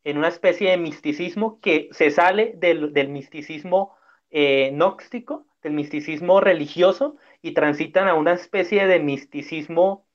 en 0.05 0.19
una 0.19 0.29
especie 0.29 0.71
de 0.71 0.77
misticismo 0.77 1.61
que 1.61 1.89
se 1.93 2.11
sale 2.11 2.53
del, 2.57 2.93
del 2.93 3.09
misticismo 3.09 3.97
gnóstico, 4.31 5.47
del 5.63 5.75
misticismo 5.75 6.41
religioso 6.41 7.17
y 7.43 7.53
transitan 7.53 8.09
a 8.09 8.15
una 8.15 8.33
especie 8.33 8.87
de 8.87 8.99
misticismo, 8.99 10.07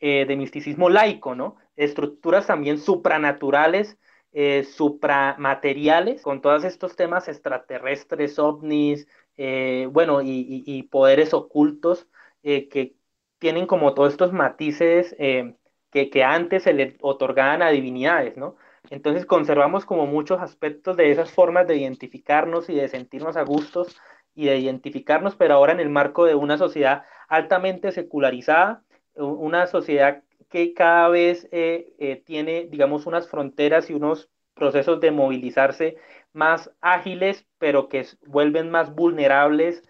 de 0.00 0.36
misticismo 0.36 0.90
laico, 0.90 1.34
¿no? 1.34 1.56
Estructuras 1.76 2.46
también 2.46 2.78
supranaturales 2.78 3.98
eh, 4.34 4.64
supramateriales 4.64 6.22
con 6.22 6.40
todos 6.40 6.64
estos 6.64 6.96
temas 6.96 7.28
extraterrestres, 7.28 8.38
ovnis, 8.38 9.06
eh, 9.36 9.88
bueno, 9.90 10.20
y, 10.22 10.82
poderes 10.90 11.34
ocultos 11.34 12.08
eh, 12.42 12.68
que 12.68 12.96
tienen 13.38 13.66
como 13.66 13.92
todos 13.94 14.12
estos 14.12 14.32
matices 14.32 15.14
que, 15.18 16.10
que, 16.10 16.24
antes 16.24 16.62
se 16.62 16.72
le 16.72 16.96
otorgaban 17.02 17.62
a 17.62 17.70
divinidades, 17.70 18.36
¿no? 18.36 18.56
Entonces 18.90 19.26
conservamos 19.26 19.84
como 19.84 20.06
muchos 20.06 20.40
aspectos 20.40 20.96
de 20.96 21.10
esas 21.10 21.30
formas 21.30 21.66
de 21.66 21.76
identificarnos 21.76 22.70
y 22.70 22.74
de 22.74 22.88
sentirnos 22.88 23.36
a 23.36 23.42
gustos 23.42 23.96
y 24.34 24.46
de 24.46 24.58
identificarnos, 24.58 25.36
pero 25.36 25.54
ahora 25.54 25.72
en 25.72 25.80
el 25.80 25.90
marco 25.90 26.24
de 26.24 26.34
una 26.34 26.56
sociedad 26.58 27.04
altamente 27.28 27.92
secularizada, 27.92 28.82
una 29.14 29.66
sociedad 29.66 30.22
que 30.52 30.74
cada 30.74 31.08
vez 31.08 31.48
eh, 31.50 31.94
eh, 31.98 32.22
tiene, 32.26 32.66
digamos, 32.70 33.06
unas 33.06 33.26
fronteras 33.26 33.88
y 33.88 33.94
unos 33.94 34.28
procesos 34.52 35.00
de 35.00 35.10
movilizarse 35.10 35.96
más 36.34 36.70
ágiles, 36.82 37.46
pero 37.58 37.88
que 37.88 38.06
vuelven 38.26 38.70
más 38.70 38.94
vulnerables 38.94 39.82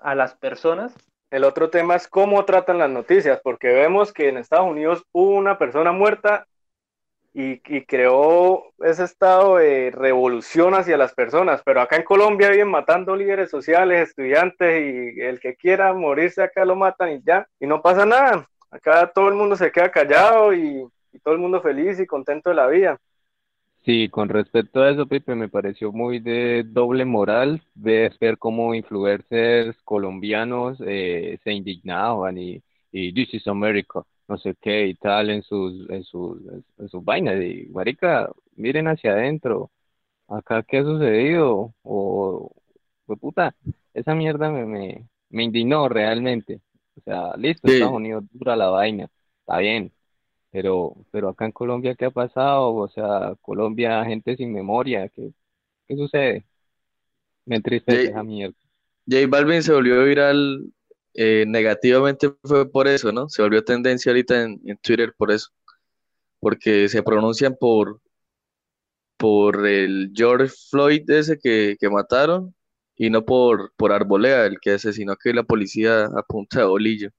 a 0.00 0.14
las 0.14 0.36
personas. 0.36 0.94
El 1.32 1.42
otro 1.42 1.68
tema 1.68 1.96
es 1.96 2.06
cómo 2.06 2.44
tratan 2.44 2.78
las 2.78 2.90
noticias, 2.90 3.40
porque 3.42 3.72
vemos 3.72 4.12
que 4.12 4.28
en 4.28 4.36
Estados 4.36 4.70
Unidos 4.70 5.04
hubo 5.10 5.30
una 5.30 5.58
persona 5.58 5.90
muerta 5.90 6.46
y, 7.32 7.60
y, 7.66 7.84
creó 7.84 8.72
ese 8.78 9.02
estado 9.02 9.56
de 9.56 9.90
revolución 9.90 10.74
hacia 10.74 10.96
las 10.96 11.12
personas, 11.12 11.60
pero 11.64 11.80
acá 11.80 11.96
en 11.96 12.04
Colombia 12.04 12.50
vienen 12.50 12.70
matando 12.70 13.16
líderes 13.16 13.50
sociales, 13.50 14.10
estudiantes 14.10 14.80
y 14.80 15.20
el 15.20 15.40
que 15.40 15.56
quiera 15.56 15.92
morirse 15.92 16.44
acá 16.44 16.64
lo 16.64 16.76
matan 16.76 17.14
y 17.14 17.22
ya, 17.24 17.48
y 17.58 17.66
no 17.66 17.82
pasa 17.82 18.06
nada. 18.06 18.48
Acá 18.74 19.08
todo 19.14 19.28
el 19.28 19.34
mundo 19.34 19.54
se 19.54 19.70
queda 19.70 19.88
callado 19.88 20.52
y, 20.52 20.84
todo 21.22 21.34
el 21.34 21.40
mundo 21.40 21.62
feliz 21.62 22.00
y 22.00 22.06
contento 22.06 22.50
de 22.50 22.56
la 22.56 22.66
vida. 22.66 22.98
Sí, 23.84 24.08
con 24.08 24.28
respecto 24.28 24.82
a 24.82 24.90
eso, 24.90 25.06
Pipe, 25.06 25.36
me 25.36 25.48
pareció 25.48 25.92
muy 25.92 26.18
de 26.18 26.64
doble 26.66 27.04
moral 27.04 27.62
ver, 27.76 28.18
cómo 28.36 28.74
influencers 28.74 29.80
colombianos 29.82 30.82
eh, 30.84 31.38
se 31.44 31.52
indignaban 31.52 32.36
y, 32.36 32.62
This 32.90 33.34
is 33.34 33.46
America, 33.46 34.02
no 34.28 34.38
sé 34.38 34.56
qué 34.60 34.86
y 34.88 34.94
tal 34.94 35.30
en 35.30 35.42
sus, 35.42 35.88
en 35.90 36.02
sus, 36.02 36.38
en 36.78 36.88
sus 36.88 37.04
vainas. 37.04 37.40
Y, 37.40 37.68
marica, 37.70 38.28
miren 38.56 38.88
hacia 38.88 39.12
adentro. 39.12 39.70
Acá, 40.28 40.64
¿qué 40.64 40.78
ha 40.78 40.82
sucedido? 40.82 41.74
O, 41.84 42.50
pues 43.06 43.20
puta, 43.20 43.54
esa 43.94 44.14
mierda 44.16 44.50
me, 44.50 45.06
me 45.30 45.44
indignó 45.44 45.88
realmente. 45.88 46.60
O 47.06 47.10
sea, 47.10 47.36
listo, 47.36 47.68
Estados 47.68 47.94
Unidos 47.94 48.24
dura 48.32 48.56
la 48.56 48.68
vaina, 48.70 49.10
está 49.40 49.58
bien. 49.58 49.92
Pero, 50.50 50.96
pero 51.10 51.30
acá 51.30 51.44
en 51.46 51.52
Colombia, 51.52 51.94
¿qué 51.96 52.06
ha 52.06 52.10
pasado? 52.10 52.74
O 52.74 52.88
sea, 52.88 53.34
Colombia, 53.42 54.04
gente 54.04 54.36
sin 54.36 54.52
memoria, 54.52 55.08
¿qué, 55.08 55.32
qué 55.86 55.96
sucede? 55.96 56.46
Me 57.44 57.56
entristece 57.56 58.04
esa 58.04 58.22
mierda. 58.22 58.56
J 59.06 59.26
Balvin 59.28 59.62
se 59.62 59.72
volvió 59.72 60.02
viral 60.04 60.72
eh, 61.12 61.44
negativamente 61.46 62.34
fue 62.42 62.70
por 62.70 62.88
eso, 62.88 63.12
¿no? 63.12 63.28
Se 63.28 63.42
volvió 63.42 63.64
tendencia 63.64 64.10
ahorita 64.10 64.42
en, 64.42 64.78
Twitter 64.78 65.14
por 65.16 65.30
eso. 65.30 65.50
Porque 66.40 66.88
se 66.88 67.02
pronuncian 67.02 67.56
por, 67.58 68.00
por 69.16 69.66
el 69.66 70.12
George 70.14 70.54
Floyd 70.70 71.08
ese 71.10 71.38
que, 71.38 71.76
que 71.78 71.90
mataron 71.90 72.54
y 72.96 73.10
no 73.10 73.24
por, 73.24 73.72
por 73.76 73.92
Arboleda, 73.92 74.46
el 74.46 74.58
que 74.60 74.72
asesinó 74.72 75.16
que 75.16 75.32
la 75.32 75.42
policía 75.42 76.04
a 76.04 76.22
punta 76.22 76.60
de 76.60 76.66
bolillo. 76.66 77.10